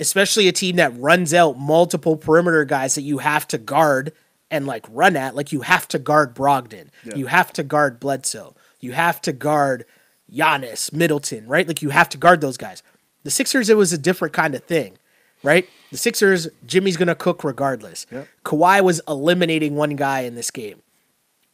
[0.00, 4.12] Especially a team that runs out multiple perimeter guys that you have to guard
[4.50, 5.34] and like run at.
[5.34, 7.16] Like you have to guard Brogdon, Yeah.
[7.16, 9.84] you have to guard Bledsoe, you have to guard
[10.32, 11.66] Giannis, Middleton, right?
[11.66, 12.82] Like you have to guard those guys.
[13.24, 14.96] The Sixers, it was a different kind of thing,
[15.42, 15.68] right?
[15.90, 18.06] The Sixers, Jimmy's gonna cook regardless.
[18.12, 18.28] Yep.
[18.44, 20.82] Kawhi was eliminating one guy in this game.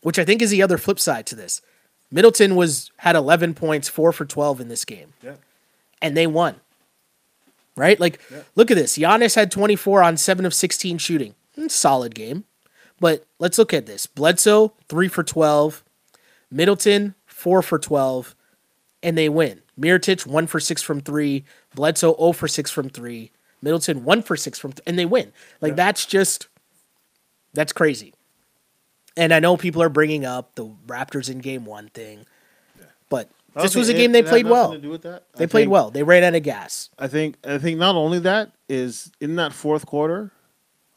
[0.03, 1.63] which I think is the other flip side to this.
[2.11, 5.37] Middleton was had 11 points, 4 for 12 in this game, Yeah.
[6.03, 6.57] and they won.
[7.75, 7.99] Right?
[7.99, 8.21] Like
[8.55, 8.99] look at this.
[8.99, 11.35] Giannis had 24 on 7 of 16 shooting.
[11.55, 12.45] Hmm, Solid game.
[13.01, 14.07] But let's look at this.
[14.07, 15.83] Bledsoe, 3 for 12.
[16.51, 18.37] Middleton, 4 for 12,
[19.03, 19.63] and they win.
[19.81, 21.45] Mirotic, 1 for 6 from 3.
[21.75, 23.31] Bledsoe, 0 for 6 from 3.
[23.65, 25.33] Middleton, 1 for 6 from 3, and they win.
[25.61, 26.47] Like, that's just,
[27.55, 28.13] that's crazy.
[29.17, 32.27] And I know people are bringing up the Raptors in game one thing,
[33.09, 34.73] but this was a game it- they played well.
[34.73, 35.25] to do with that.
[35.37, 35.91] They played well.
[35.91, 36.91] They ran out of gas.
[36.99, 40.33] I think I think not only that is in that fourth quarter,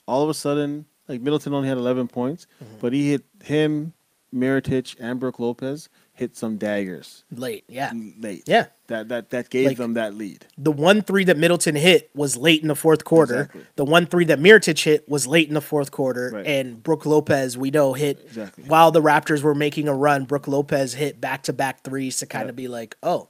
[0.07, 2.77] all of a sudden, like Middleton only had 11 points, Mm-hmm.
[2.81, 3.93] but he hit him,
[4.33, 5.87] Mirotic, and Brook Lopez
[6.17, 7.91] hit some daggers Late, yeah.
[8.19, 8.43] late.
[8.47, 8.65] Yeah.
[8.87, 10.45] that that that gave Like- them that lead.
[10.57, 13.35] The one three that Middleton hit was late in the fourth quarter.
[13.41, 13.61] Exactly.
[13.75, 16.31] The one three that Mirotic hit was late in the fourth quarter.
[16.33, 16.45] Right.
[16.47, 18.63] And Brook Lopez, we know, hit Exactly.
[18.65, 20.25] while the Raptors were making a run.
[20.25, 22.49] Brook Lopez hit back to back threes to kind Yeah.
[22.49, 23.29] of be like, oh,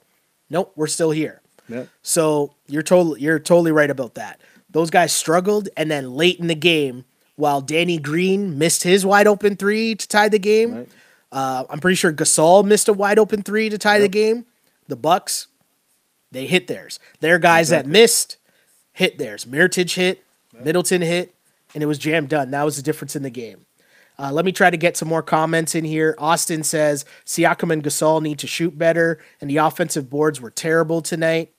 [0.50, 1.40] nope, we're still here.
[1.68, 4.40] Yeah, So you're totally you're totally right about that.
[4.70, 7.04] Those guys struggled, and then late in the game,
[7.36, 10.88] while Danny Green missed his wide open three to tie the game, right.
[11.30, 14.46] Uh, I'm pretty sure Gasol missed a wide open three to tie the game.
[14.88, 15.48] The Bucks,
[16.32, 16.98] they hit theirs.
[17.20, 17.92] Their guys Exactly.
[17.92, 18.36] that missed
[18.92, 19.44] hit theirs.
[19.44, 20.24] Mirotic hit,
[20.58, 21.34] Middleton hit,
[21.74, 22.50] and it was jam done.
[22.50, 23.66] That was the difference in the game.
[24.18, 26.14] Uh, let me try to get some more comments in here.
[26.18, 31.02] Austin says Siakam and Gasol need to shoot better, and the offensive boards were terrible
[31.02, 31.52] tonight.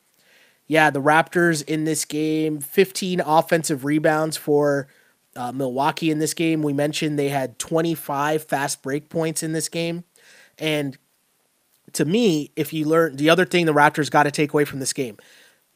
[0.67, 4.87] Yeah, the Raptors in this game, 15 offensive rebounds for
[5.35, 6.61] uh, Milwaukee in this game.
[6.61, 10.03] We mentioned they had 25 fast break points in this game.
[10.57, 10.97] And
[11.93, 14.79] to me, if you learn the other thing the Raptors got to take away from
[14.79, 15.17] this game,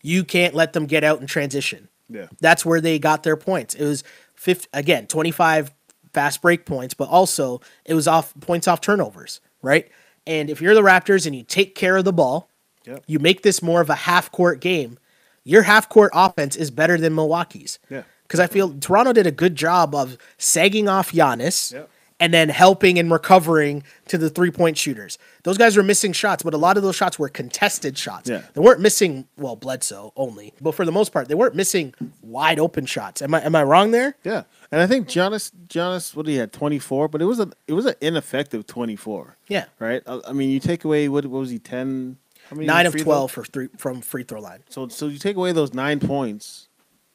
[0.01, 1.87] you can't let them get out in transition.
[2.09, 2.27] Yeah.
[2.41, 3.73] That's where they got their points.
[3.73, 4.03] It was
[4.35, 5.71] 50, again, 25
[6.13, 9.89] fast break points, but also it was off points off turnovers, right?
[10.27, 12.49] And if you're the Raptors and you take care of the ball,
[12.85, 13.03] Yep.
[13.07, 14.99] you make this more of a half court game.
[15.45, 17.79] Your half court offense is better than Milwaukee's.
[17.89, 18.03] Yeah.
[18.33, 21.87] Because I feel Toronto did a good job of sagging off Giannis Yep.
[22.19, 25.19] and then helping and recovering to the three point shooters.
[25.43, 28.27] Those guys were missing shots, but a lot of those shots were contested shots.
[28.27, 28.41] Yeah.
[28.55, 32.57] They weren't missing, well, Bledsoe only, but for the most part, they weren't missing wide
[32.57, 33.21] open shots.
[33.21, 34.15] Am I am I wrong there?
[34.23, 37.51] Yeah, and I think Giannis, Giannis, what he had twenty four, but it was a
[37.67, 39.37] it was an ineffective twenty four.
[39.47, 39.65] Yeah.
[39.77, 40.01] Right.
[40.07, 42.17] I, I mean, you take away what, what was he ten?
[42.49, 44.63] How many Nine of twelve for three from free throw line.
[44.69, 46.67] So so you take away those nine points,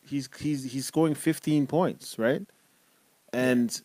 [0.08, 2.42] he's he's he's scoring fifteen points, right?
[3.32, 3.80] And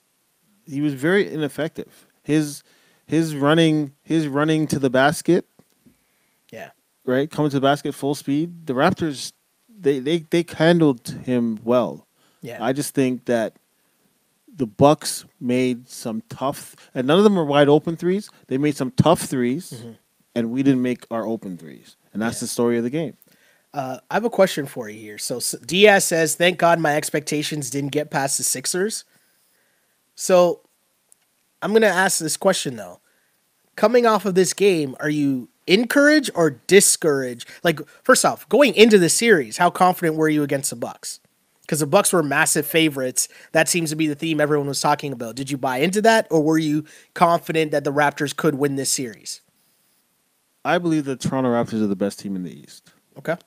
[0.65, 2.07] he was very ineffective.
[2.23, 2.63] His
[3.05, 5.45] his running his running to the basket,
[6.51, 6.69] Yeah.
[7.05, 7.29] right?
[7.29, 8.65] Coming to the basket full speed.
[8.67, 9.33] The Raptors
[9.69, 12.07] they they they handled him well.
[12.41, 12.63] Yeah.
[12.63, 13.53] I just think that
[14.55, 18.29] the Bucks made some tough and none of them were wide open threes.
[18.47, 19.95] They made some tough 3s
[20.35, 21.95] and we didn't make our open threes.
[22.13, 22.43] And that's Mm-hmm.
[22.43, 22.45] Yeah.
[22.45, 23.17] the story of the game.
[23.73, 25.17] Uh, I have a question for you here.
[25.17, 29.03] So S- Diaz says, "Thank God my expectations didn't get past the Sixers."
[30.15, 30.61] So
[31.61, 32.99] I'm going to ask this question though.
[33.75, 37.49] Coming off of this game, are you encouraged or discouraged?
[37.63, 41.19] Like, first off, going into the series, how confident were you against the Bucks?
[41.61, 43.27] Because the Bucks were massive favorites.
[43.53, 45.35] That seems to be the theme everyone was talking about.
[45.35, 48.91] Did you buy into that, or were you confident that the Raptors could win this
[48.91, 49.41] series?
[50.65, 52.91] I believe the Toronto Raptors are the best team in the East.
[53.17, 53.37] Okay.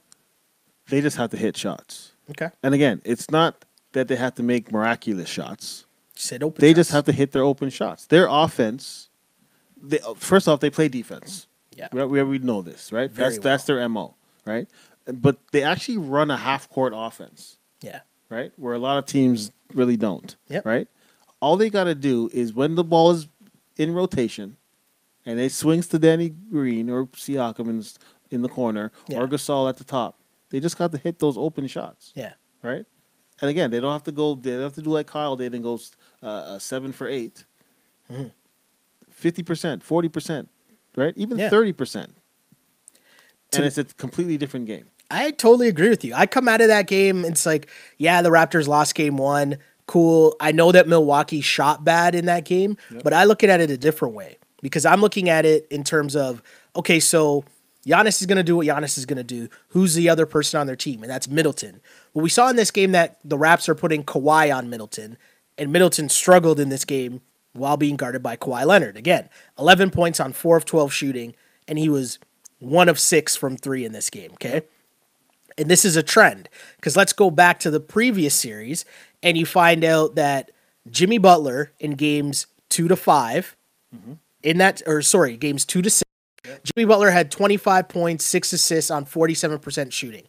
[0.88, 2.12] They just have to hit shots.
[2.30, 2.50] Okay.
[2.62, 5.84] And again, it's not that they have to make miraculous shots.
[6.58, 8.06] They just have to hit their open shots.
[8.06, 9.10] Their offense,
[9.80, 11.46] they, uh, first off, they play defense.
[11.76, 11.88] Yeah.
[11.92, 13.10] We, we, we know this, right?
[13.10, 14.14] Very that's that's their MO,
[14.46, 14.66] right?
[15.04, 18.00] But they actually run a half court offense, Yeah.
[18.30, 18.50] right?
[18.56, 20.64] Where a lot of teams really don't, Yep.
[20.64, 20.88] right?
[21.40, 23.28] All they got to do is when the ball is
[23.76, 24.56] in rotation
[25.26, 27.84] and it swings to Danny Green or Siakam in,
[28.30, 29.18] in the corner Yeah.
[29.20, 30.18] or Gasol at the top,
[30.56, 32.32] they just got to hit those open shots Yeah.
[32.62, 32.86] right?
[33.42, 34.34] And again, they don't have to go.
[34.34, 35.78] They don't have to do like Kyle did and go
[36.22, 37.44] uh, uh, seven for eight.
[38.10, 38.28] Mm-hmm.
[39.10, 40.48] Fifty percent, forty percent,
[40.96, 41.12] right?
[41.18, 41.50] Even Yeah.
[41.50, 42.14] thirty percent.
[43.54, 44.86] And it's a completely different game.
[45.10, 46.14] I totally agree with you.
[46.14, 49.58] I come out of that game, it's like, yeah, the Raptors lost game one.
[49.86, 50.34] Cool.
[50.40, 53.76] I know that Milwaukee shot bad in that game, but I look at it a
[53.76, 56.42] different way because I'm looking at it in terms of,
[56.74, 57.44] okay, so
[57.86, 59.48] Giannis is going to do what Giannis is going to do.
[59.68, 61.02] Who's the other person on their team?
[61.02, 61.80] And that's Middleton.
[62.12, 65.16] Well, we saw in this game that the Raps are putting Kawhi on Middleton,
[65.56, 67.20] and Middleton struggled in this game
[67.52, 68.96] while being guarded by Kawhi Leonard.
[68.96, 69.28] Again,
[69.58, 71.34] 11 points on 4 of 12 shooting,
[71.68, 72.18] and he was
[72.58, 74.62] one of six from three in this game, okay?
[75.58, 78.84] And this is a trend because let's go back to the previous series
[79.22, 80.50] and you find out that
[80.90, 83.56] Jimmy Butler in games two to 5
[83.94, 84.12] mm-hmm.
[84.42, 85.90] in that, or sorry, games two to
[86.62, 90.24] Jimmy Butler had 25 points, six assists on 47% shooting.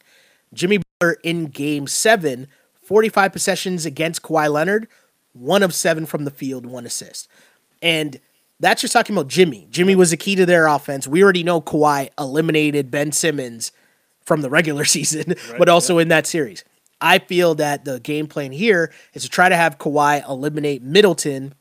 [0.54, 2.48] Jimmy Butler in game seven,
[2.82, 4.88] 45 possessions against Kawhi Leonard,
[5.34, 7.28] one of seven from the field, one assist.
[7.82, 8.20] And
[8.60, 9.68] that's just talking about Jimmy.
[9.70, 11.08] Jimmy was the key to their offense.
[11.08, 13.72] We already know Kawhi eliminated Ben Simmons
[14.26, 16.64] from the regular season, but also in that series.
[17.00, 21.54] I feel that the game plan here is to try to have Kawhi eliminate Middleton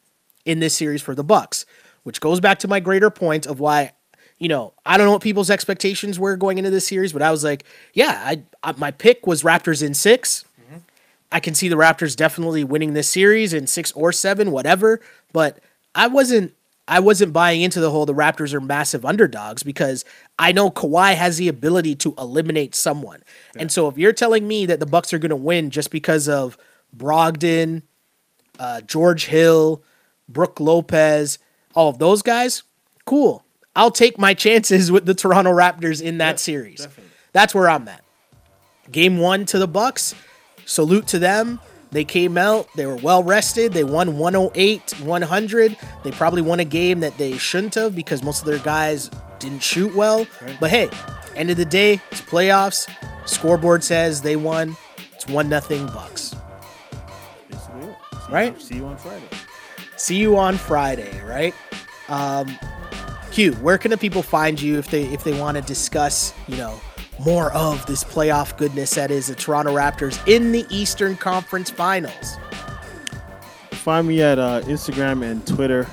[0.46, 1.66] in this series for the Bucks,
[2.04, 3.92] which goes back to my greater point of why,
[4.38, 7.30] you know, I don't know what people's expectations were going into this series, but I
[7.30, 7.64] was like,
[7.94, 10.44] yeah, I, I my pick was Raptors in 6
[11.32, 15.00] I can see the Raptors definitely winning this series in six or seven, whatever.
[15.32, 15.58] But
[15.94, 16.54] I wasn't
[16.88, 20.04] I wasn't buying into the whole the Raptors are massive underdogs because
[20.38, 23.22] I know Kawhi has the ability to eliminate someone.
[23.56, 26.56] And so if you're telling me that the Bucks are gonna win just because of
[26.96, 27.82] Brogdon,
[28.58, 29.82] uh, George Hill,
[30.28, 31.38] Brook Lopez,
[31.74, 32.62] all of those guys,
[33.04, 33.44] cool.
[33.76, 36.80] I'll take my chances with the Toronto Raptors in that series.
[36.80, 37.12] definitely.
[37.32, 38.02] That's where I'm at.
[38.90, 40.14] Game one to the Bucks.
[40.64, 41.60] Salute to them.
[41.92, 42.68] They came out.
[42.74, 43.74] They were well rested.
[43.74, 45.76] They won 108, 100.
[46.02, 49.62] They probably won a game that they shouldn't have because most of their guys didn't
[49.62, 50.26] shoot well.
[50.58, 50.88] But hey,
[51.36, 52.90] end of the day, it's playoffs.
[53.26, 54.76] Scoreboard says they won.
[55.14, 56.34] It's one nothing Bucks.
[57.50, 57.96] Basically it.
[58.26, 58.54] See Right?
[58.54, 59.28] You, see you on Friday.
[59.96, 61.54] See you on Friday, right?
[62.08, 62.58] Um,
[63.36, 66.56] Q, where can the people find you if they if they want to discuss, you
[66.56, 66.80] know,
[67.22, 72.38] more of this playoff goodness that is the Toronto Raptors in the Eastern Conference Finals?
[73.72, 75.86] Find me at uh, Instagram and Twitter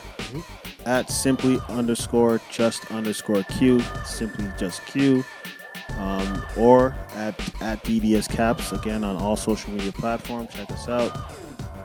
[0.85, 5.25] at simply underscore just underscore Q, simply just Q,
[5.97, 10.53] um, or at at DDS Caps again on all social media platforms.
[10.53, 11.13] Check us out.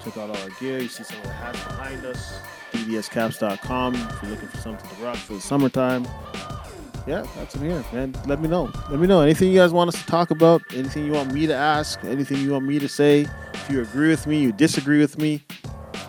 [0.05, 0.79] Check out all our gear.
[0.79, 2.39] You see some of the hats behind us.
[2.73, 6.07] DDSCaps.com if you're looking for something to rock for the summertime.
[7.07, 8.15] Yeah, that's in here, man.
[8.27, 8.71] Let me know.
[8.91, 10.61] Let me know anything you guys want us to talk about.
[10.75, 12.05] Anything you want me to ask.
[12.05, 13.27] Anything you want me to say.
[13.55, 15.43] If you agree with me, you disagree with me.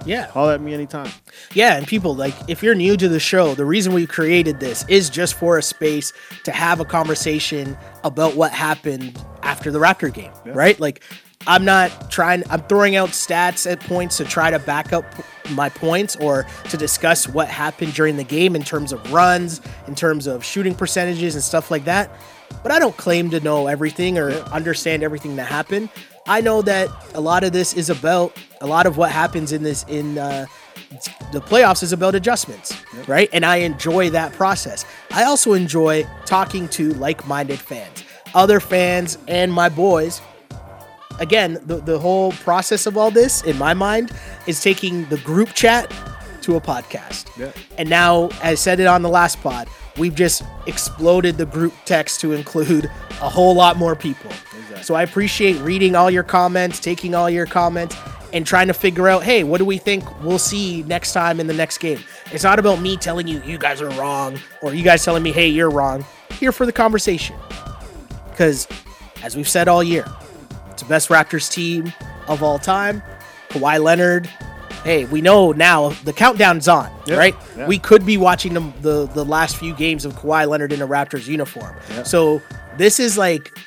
[0.06, 0.28] Yeah.
[0.28, 1.10] Call at me anytime.
[1.54, 4.86] Yeah, and people like if you're new to the show, the reason we created this
[4.88, 6.12] is just for a space
[6.44, 10.80] to have a conversation about what happened after the Raptor game, right?
[10.80, 11.02] Like
[11.48, 15.06] I'm not trying I'm throwing out stats at points to try to back up
[15.52, 19.96] my points or to discuss what happened during the game in terms of runs, in
[19.96, 22.12] terms of shooting percentages and stuff like that.
[22.62, 25.90] But I don't claim to know everything or understand everything that happened.
[26.28, 29.64] I know that a lot of this is about a lot of what happens in
[29.64, 30.46] this in uh,
[31.32, 32.76] the playoffs is about adjustments,
[33.08, 33.30] right?
[33.32, 34.86] And I enjoy that process.
[35.12, 38.04] I also enjoy talking to like-minded fans,
[38.36, 40.22] other fans, and my boys.
[41.20, 44.12] Again, the, the whole process of all this, in my mind,
[44.48, 45.94] is taking the group chat
[46.42, 47.28] to a podcast.
[47.38, 47.52] Yeah.
[47.78, 49.68] And now, as I said it on the last pod,
[49.98, 54.32] we've just exploded the group text to include a whole lot more people.
[54.32, 54.84] Exactly.
[54.84, 57.96] So I appreciate reading all your comments, taking all your comments,
[58.32, 61.48] and trying to figure out, hey, what do we think we'll see next time in
[61.48, 62.00] the next game?
[62.32, 65.32] It's not about me telling you you guys are wrong or you guys telling me,
[65.32, 66.06] hey, you're wrong.
[66.32, 67.36] Here for the conversation.
[68.30, 68.68] Because
[69.24, 70.06] as we've said all year,
[70.80, 71.92] the best Raptors team
[72.28, 73.02] of all time.
[73.50, 74.28] Kawhi Leonard.
[74.84, 77.36] Hey, we know now the countdown's on, Yeah, right?
[77.58, 77.68] yeah.
[77.68, 80.88] We could be watching the, the the last few games of Kawhi Leonard in a
[80.88, 81.76] Raptors uniform.
[81.90, 82.04] Yeah.
[82.04, 82.42] So
[82.78, 83.58] this is like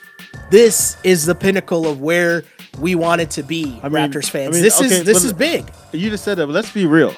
[0.51, 2.45] this is the pinnacle of where
[2.79, 4.49] we wanted to be, I mean- Raptors fans.
[4.49, 5.71] I mean, this okay, is this is big.
[5.93, 7.15] You just said that, but let's be real.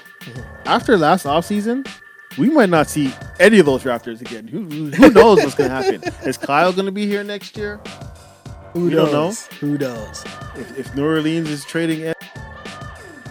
[0.64, 1.86] After last offseason,
[2.36, 4.48] we might not see any of those Raptors again.
[4.48, 6.02] Who, who knows what's going to happen?
[6.28, 7.78] Is Kyle going to be here next year?
[8.74, 9.46] Who don't knows?
[9.60, 10.24] Who knows?
[10.56, 12.14] If, if New Orleans is trading, Ed-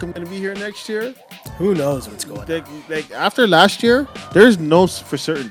[0.00, 1.14] going to be here next year?
[1.58, 2.46] Who knows what's going on?
[2.48, 5.50] Like, like after last year, there's no s- for certain.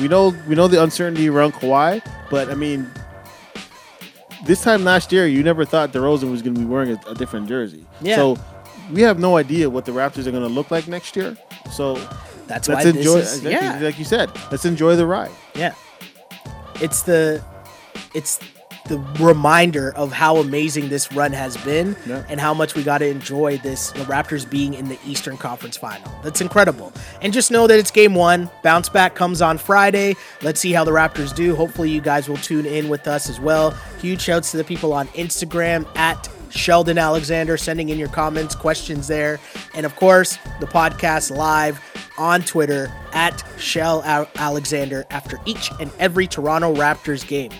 [0.00, 2.88] We know we know the uncertainty around Kawhi, but I mean,
[4.44, 7.14] this time last year, you never thought DeRozan was going to be wearing a, a
[7.14, 7.84] different jersey.
[8.00, 8.16] Yeah.
[8.16, 8.38] So
[8.92, 11.36] we have no idea what the Raptors are going to look like next year.
[11.72, 11.94] So
[12.46, 13.16] That's why let's this enjoy.
[13.18, 13.78] is exactly, yeah.
[13.80, 15.30] like you said, let's enjoy the ride.
[15.54, 15.74] Yeah.
[16.80, 17.42] It's the
[18.14, 18.38] it's
[18.88, 22.22] the reminder of how amazing this run has been Yeah.
[22.28, 25.76] and how much we got to enjoy this the Raptors being in the Eastern Conference
[25.76, 26.12] Final.
[26.22, 26.92] That's incredible.
[27.22, 28.50] And just know that it's game 1.
[28.62, 30.16] Bounce back comes on Friday.
[30.42, 31.56] Let's see how the Raptors do.
[31.56, 33.70] Hopefully you guys will tune in with us as well.
[34.00, 39.08] Huge shouts to the people on Instagram at Sheldon Alexander sending in your comments, questions
[39.08, 39.40] there.
[39.74, 41.80] And of course, the podcast live
[42.16, 44.02] on Twitter at Shell
[44.36, 47.50] Alexander after each and every Toronto Raptors game.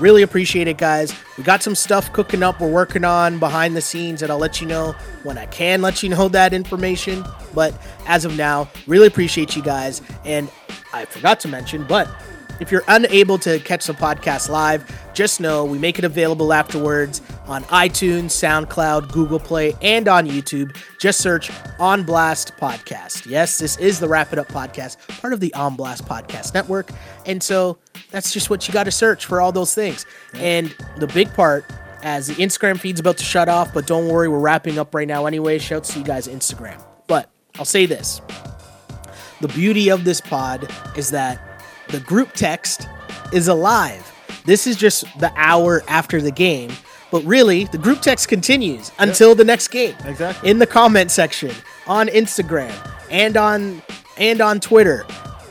[0.00, 1.12] Really appreciate it, guys.
[1.36, 2.60] We got some stuff cooking up.
[2.60, 4.92] We're working on behind the scenes, and I'll let you know
[5.24, 7.24] when I can let you know that information.
[7.52, 7.74] But
[8.06, 10.00] as of now, really appreciate you guys.
[10.24, 10.48] And
[10.92, 12.08] I forgot to mention, but
[12.60, 14.84] if you're unable to catch the podcast live,
[15.14, 20.76] just know we make it available afterwards on iTunes, SoundCloud, Google Play, and on YouTube.
[20.98, 23.26] Just search On Blast Podcast.
[23.26, 26.90] Yes, this is the Wrap It Up podcast, part of the On Blast Podcast Network.
[27.26, 27.78] And so
[28.10, 30.04] that's just what you got to search for all those things.
[30.34, 31.64] And the big part,
[32.02, 35.08] as the Instagram feed's about to shut off, but don't worry, we're wrapping up right
[35.08, 35.58] now anyway.
[35.58, 36.82] Shouts to you guys, Instagram.
[37.06, 38.20] But I'll say this
[39.40, 41.40] the beauty of this pod is that
[41.88, 42.88] the group text
[43.32, 44.04] is alive.
[44.44, 46.70] This is just the hour after the game,
[47.10, 49.94] but really the group text continues until the next game.
[50.04, 50.50] Exactly.
[50.50, 51.52] In the comment section
[51.86, 52.74] on Instagram
[53.10, 53.82] and on
[54.16, 55.06] and on Twitter,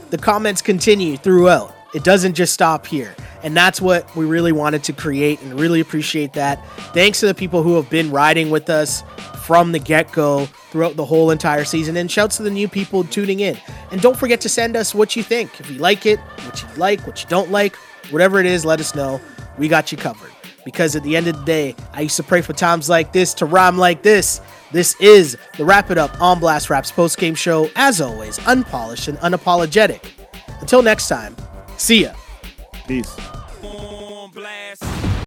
[0.10, 1.76] the comments continue throughout.
[1.94, 3.16] It doesn't just stop here.
[3.44, 6.66] And that's what we really wanted to create and really appreciate that.
[6.94, 9.04] Thanks to the people who have been riding with us
[9.48, 11.96] from the get go throughout the whole entire season.
[11.96, 13.58] And shouts to the new people tuning in.
[13.92, 15.58] And don't forget to send us what you think.
[15.62, 17.78] If you like it, what you like, what you don't like,
[18.12, 19.22] whatever it is, let us know.
[19.58, 20.32] We got you covered.
[20.66, 23.34] Because at the end of the day, I used to pray for times like this
[23.36, 24.42] to rhyme like this.
[24.74, 27.70] This is the Wrap It Up on Blast Raps post game show.
[27.78, 30.12] As always, unpolished and unapologetic.
[30.60, 31.38] Until next time,
[31.78, 32.12] see ya.
[32.86, 33.18] Peace.
[33.64, 35.08] on blast.